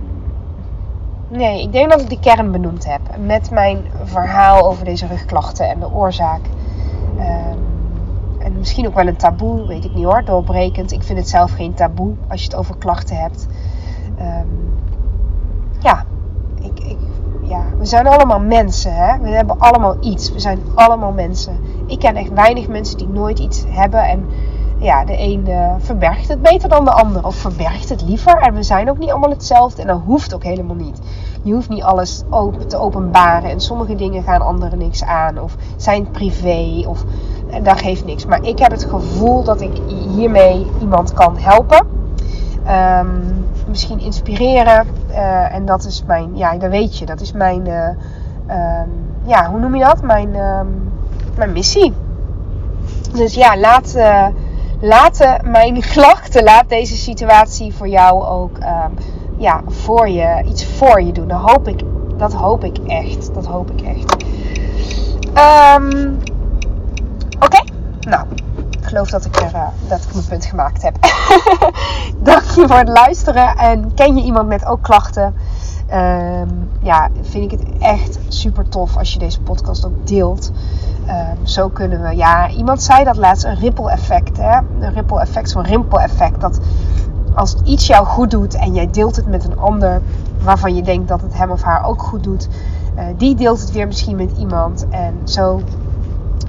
Nee, 1.27 1.61
ik 1.61 1.71
denk 1.71 1.89
dat 1.89 2.01
ik 2.01 2.09
de 2.09 2.19
kern 2.19 2.51
benoemd 2.51 2.85
heb. 2.85 3.01
Met 3.25 3.51
mijn 3.51 3.83
verhaal 4.03 4.67
over 4.67 4.85
deze 4.85 5.07
rugklachten 5.07 5.69
en 5.69 5.79
de 5.79 5.91
oorzaak. 5.91 6.41
Um, 7.17 7.57
en 8.39 8.57
misschien 8.57 8.87
ook 8.87 8.95
wel 8.95 9.07
een 9.07 9.15
taboe, 9.15 9.67
weet 9.67 9.85
ik 9.85 9.93
niet 9.93 10.03
hoor, 10.03 10.23
doorbrekend. 10.25 10.91
Ik 10.91 11.03
vind 11.03 11.19
het 11.19 11.29
zelf 11.29 11.51
geen 11.51 11.73
taboe 11.73 12.13
als 12.27 12.39
je 12.39 12.45
het 12.45 12.55
over 12.55 12.77
klachten 12.77 13.17
hebt. 13.17 13.47
Um, 14.19 14.73
ja, 15.79 16.05
ik, 16.61 16.79
ik, 16.79 16.97
ja, 17.41 17.61
we 17.77 17.85
zijn 17.85 18.07
allemaal 18.07 18.39
mensen. 18.39 18.95
Hè? 18.95 19.19
We 19.19 19.29
hebben 19.29 19.59
allemaal 19.59 19.95
iets. 19.99 20.31
We 20.31 20.39
zijn 20.39 20.59
allemaal 20.75 21.11
mensen. 21.11 21.57
Ik 21.87 21.99
ken 21.99 22.15
echt 22.15 22.33
weinig 22.33 22.67
mensen 22.67 22.97
die 22.97 23.07
nooit 23.07 23.39
iets 23.39 23.63
hebben. 23.67 24.03
En 24.03 24.25
ja, 24.83 25.05
de 25.05 25.19
een 25.19 25.45
uh, 25.47 25.73
verbergt 25.77 26.27
het 26.27 26.41
beter 26.41 26.69
dan 26.69 26.85
de 26.85 26.91
ander. 26.91 27.25
Of 27.25 27.35
verbergt 27.35 27.89
het 27.89 28.01
liever. 28.01 28.37
En 28.37 28.53
we 28.53 28.63
zijn 28.63 28.89
ook 28.89 28.97
niet 28.97 29.09
allemaal 29.09 29.29
hetzelfde. 29.29 29.81
En 29.81 29.87
dat 29.87 30.01
hoeft 30.05 30.33
ook 30.35 30.43
helemaal 30.43 30.75
niet. 30.75 30.99
Je 31.41 31.53
hoeft 31.53 31.69
niet 31.69 31.83
alles 31.83 32.23
open 32.29 32.67
te 32.67 32.77
openbaren. 32.77 33.49
En 33.49 33.59
sommige 33.59 33.95
dingen 33.95 34.23
gaan 34.23 34.41
anderen 34.41 34.77
niks 34.77 35.03
aan. 35.03 35.39
Of 35.39 35.55
zijn 35.77 36.11
privé. 36.11 36.83
Of 36.87 37.03
en 37.49 37.63
dat 37.63 37.81
geeft 37.81 38.05
niks. 38.05 38.25
Maar 38.25 38.43
ik 38.43 38.59
heb 38.59 38.71
het 38.71 38.83
gevoel 38.83 39.43
dat 39.43 39.61
ik 39.61 39.77
hiermee 40.15 40.67
iemand 40.81 41.13
kan 41.13 41.37
helpen. 41.37 41.87
Um, 42.99 43.45
misschien 43.67 43.99
inspireren. 43.99 44.87
Uh, 45.09 45.55
en 45.55 45.65
dat 45.65 45.85
is 45.85 46.03
mijn, 46.07 46.37
ja, 46.37 46.57
dat 46.57 46.69
weet 46.69 46.97
je, 46.97 47.05
dat 47.05 47.21
is 47.21 47.31
mijn, 47.31 47.67
um, 47.67 47.97
ja, 49.25 49.49
hoe 49.49 49.59
noem 49.59 49.75
je 49.75 49.83
dat? 49.83 50.01
Mijn, 50.01 50.35
um, 50.35 50.91
mijn 51.37 51.51
missie. 51.51 51.93
Dus 53.13 53.33
ja, 53.33 53.57
laat, 53.57 53.95
laat 54.83 55.39
mijn 55.43 55.81
klachten, 55.81 56.43
laat 56.43 56.69
deze 56.69 56.95
situatie 56.95 57.73
voor 57.73 57.87
jou 57.87 58.23
ook, 58.23 58.57
ja, 59.37 59.61
voor 59.67 60.09
je, 60.09 60.43
iets 60.47 60.65
voor 60.65 61.01
je 61.01 61.11
doen. 61.11 61.27
Dat 61.27 61.41
hoop 61.41 61.67
ik, 61.67 61.81
dat 62.17 62.33
hoop 62.33 62.63
ik 62.63 62.77
echt. 62.77 63.33
Dat 63.33 63.45
hoop 63.45 63.71
ik 63.71 63.81
echt. 63.81 64.15
Oké, 67.35 67.45
okay. 67.45 67.65
nou 67.99 68.25
geloof 68.93 69.09
dat 69.09 69.25
ik, 69.25 69.35
er, 69.35 69.53
uh, 69.53 69.67
dat 69.87 70.03
ik 70.03 70.13
mijn 70.13 70.25
punt 70.25 70.45
gemaakt 70.45 70.81
heb. 70.81 70.95
Dank 72.29 72.41
je 72.41 72.67
voor 72.67 72.77
het 72.77 72.87
luisteren. 72.87 73.55
En 73.57 73.93
ken 73.93 74.15
je 74.15 74.23
iemand 74.23 74.47
met 74.47 74.65
ook 74.65 74.81
klachten? 74.81 75.35
Um, 75.93 76.69
ja, 76.81 77.09
vind 77.21 77.51
ik 77.51 77.59
het 77.59 77.69
echt 77.79 78.19
super 78.27 78.69
tof 78.69 78.97
als 78.97 79.13
je 79.13 79.19
deze 79.19 79.41
podcast 79.41 79.85
ook 79.85 80.07
deelt. 80.07 80.51
Um, 81.07 81.47
zo 81.47 81.69
kunnen 81.69 82.01
we, 82.01 82.15
ja, 82.15 82.49
iemand 82.49 82.81
zei 82.81 83.03
dat 83.03 83.17
laatst, 83.17 83.43
een 83.43 83.55
ripple 83.55 83.91
effect. 83.91 84.37
Hè? 84.37 84.57
Een 84.79 84.93
ripple 84.93 85.19
effect, 85.19 85.49
zo'n 85.49 85.63
rimpel 85.63 85.99
effect. 85.99 86.41
Dat 86.41 86.59
als 87.35 87.55
iets 87.63 87.87
jou 87.87 88.05
goed 88.05 88.31
doet 88.31 88.55
en 88.55 88.73
jij 88.73 88.89
deelt 88.91 89.15
het 89.15 89.27
met 89.27 89.43
een 89.43 89.59
ander 89.59 90.01
waarvan 90.43 90.75
je 90.75 90.81
denkt 90.81 91.07
dat 91.07 91.21
het 91.21 91.37
hem 91.37 91.51
of 91.51 91.61
haar 91.61 91.85
ook 91.85 92.01
goed 92.01 92.23
doet, 92.23 92.47
uh, 92.95 93.03
die 93.17 93.35
deelt 93.35 93.59
het 93.59 93.71
weer 93.71 93.87
misschien 93.87 94.15
met 94.15 94.31
iemand. 94.37 94.85
En 94.89 95.13
zo 95.23 95.61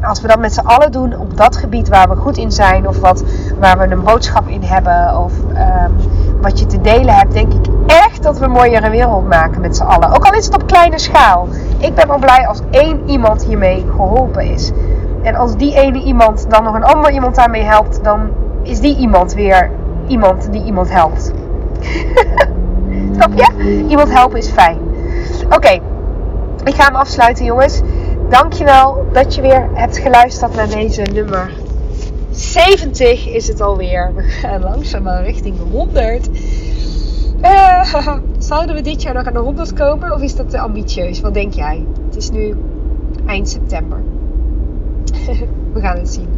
als 0.05 0.21
we 0.21 0.29
dat 0.29 0.39
met 0.39 0.55
z'n 0.55 0.67
allen 0.67 0.93
doen 0.93 1.19
op 1.19 1.37
dat 1.37 1.57
gebied 1.57 1.89
waar 1.89 2.09
we 2.09 2.17
goed 2.17 2.37
in 2.37 2.53
zijn, 2.53 2.89
of 2.89 3.01
wat, 3.01 3.25
waar 3.59 3.79
we 3.79 3.91
een 3.91 4.03
boodschap 4.03 4.49
in 4.49 4.63
hebben, 4.63 5.19
of 5.19 5.33
um, 5.49 5.97
wat 6.41 6.59
je 6.59 6.67
te 6.67 6.81
delen 6.81 7.15
hebt, 7.15 7.33
denk 7.33 7.53
ik 7.53 7.67
echt 7.87 8.23
dat 8.23 8.39
we 8.39 8.45
een 8.45 8.51
mooiere 8.51 8.91
wereld 8.91 9.29
maken 9.29 9.61
met 9.61 9.77
z'n 9.77 9.83
allen. 9.83 10.13
Ook 10.13 10.25
al 10.25 10.33
is 10.33 10.45
het 10.45 10.55
op 10.55 10.67
kleine 10.67 10.99
schaal. 10.99 11.49
Ik 11.79 11.95
ben 11.95 12.09
wel 12.09 12.19
blij 12.19 12.47
als 12.47 12.61
één 12.71 13.01
iemand 13.07 13.45
hiermee 13.45 13.87
geholpen 13.91 14.43
is. 14.43 14.73
En 15.23 15.35
als 15.35 15.57
die 15.57 15.75
ene 15.75 16.03
iemand 16.03 16.51
dan 16.51 16.65
nog 16.65 16.75
een 16.75 16.85
ander 16.85 17.11
iemand 17.11 17.35
daarmee 17.35 17.63
helpt, 17.63 18.05
dan 18.05 18.29
is 18.63 18.81
die 18.81 18.97
iemand 18.97 19.35
weer 19.35 19.71
iemand 20.07 20.53
die 20.53 20.65
iemand 20.65 20.91
helpt. 20.91 21.33
Snap 23.15 23.31
je? 23.35 23.85
Iemand 23.89 24.13
helpen 24.13 24.39
is 24.39 24.51
fijn. 24.51 24.79
Oké, 25.51 25.81
ik 26.65 26.75
ga 26.75 26.85
hem 26.85 26.95
afsluiten, 26.95 27.45
jongens. 27.45 27.83
Dankjewel 28.35 29.07
dat 29.13 29.35
je 29.35 29.41
weer 29.41 29.69
hebt 29.73 29.99
geluisterd 29.99 30.55
naar 30.55 30.69
deze 30.69 31.03
nummer 31.03 31.53
70 32.31 33.29
is 33.29 33.49
het 33.49 33.61
alweer. 33.61 34.15
We 34.15 34.23
gaan 34.23 34.61
langzaam 34.61 35.09
richting 35.09 35.57
de 35.57 35.63
100. 35.63 36.29
Uh, 37.43 37.95
zouden 38.39 38.75
we 38.75 38.81
dit 38.81 39.03
jaar 39.03 39.15
nog 39.15 39.27
aan 39.27 39.33
de 39.33 39.39
100 39.39 39.73
komen 39.73 40.13
of 40.13 40.21
is 40.21 40.37
dat 40.37 40.51
te 40.51 40.59
ambitieus? 40.59 41.21
Wat 41.21 41.35
denk 41.35 41.53
jij? 41.53 41.87
Het 42.07 42.17
is 42.17 42.31
nu 42.31 42.57
eind 43.27 43.49
september. 43.49 44.03
we 45.75 45.81
gaan 45.81 45.97
het 45.97 46.13
zien. 46.13 46.29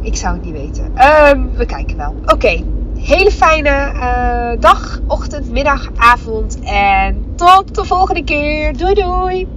Ik 0.00 0.16
zou 0.16 0.34
het 0.34 0.44
niet 0.44 0.54
weten. 0.54 0.84
Um, 0.84 1.50
we 1.54 1.66
kijken 1.66 1.96
wel. 1.96 2.14
Oké. 2.26 2.64
Hele 2.96 3.30
fijne 3.30 3.92
uh, 3.94 4.60
dag, 4.60 5.00
ochtend, 5.06 5.50
middag, 5.50 5.90
avond. 5.96 6.58
En 6.64 7.24
tot 7.34 7.74
de 7.74 7.84
volgende 7.84 8.24
keer. 8.24 8.76
Doei 8.76 8.94
doei. 8.94 9.48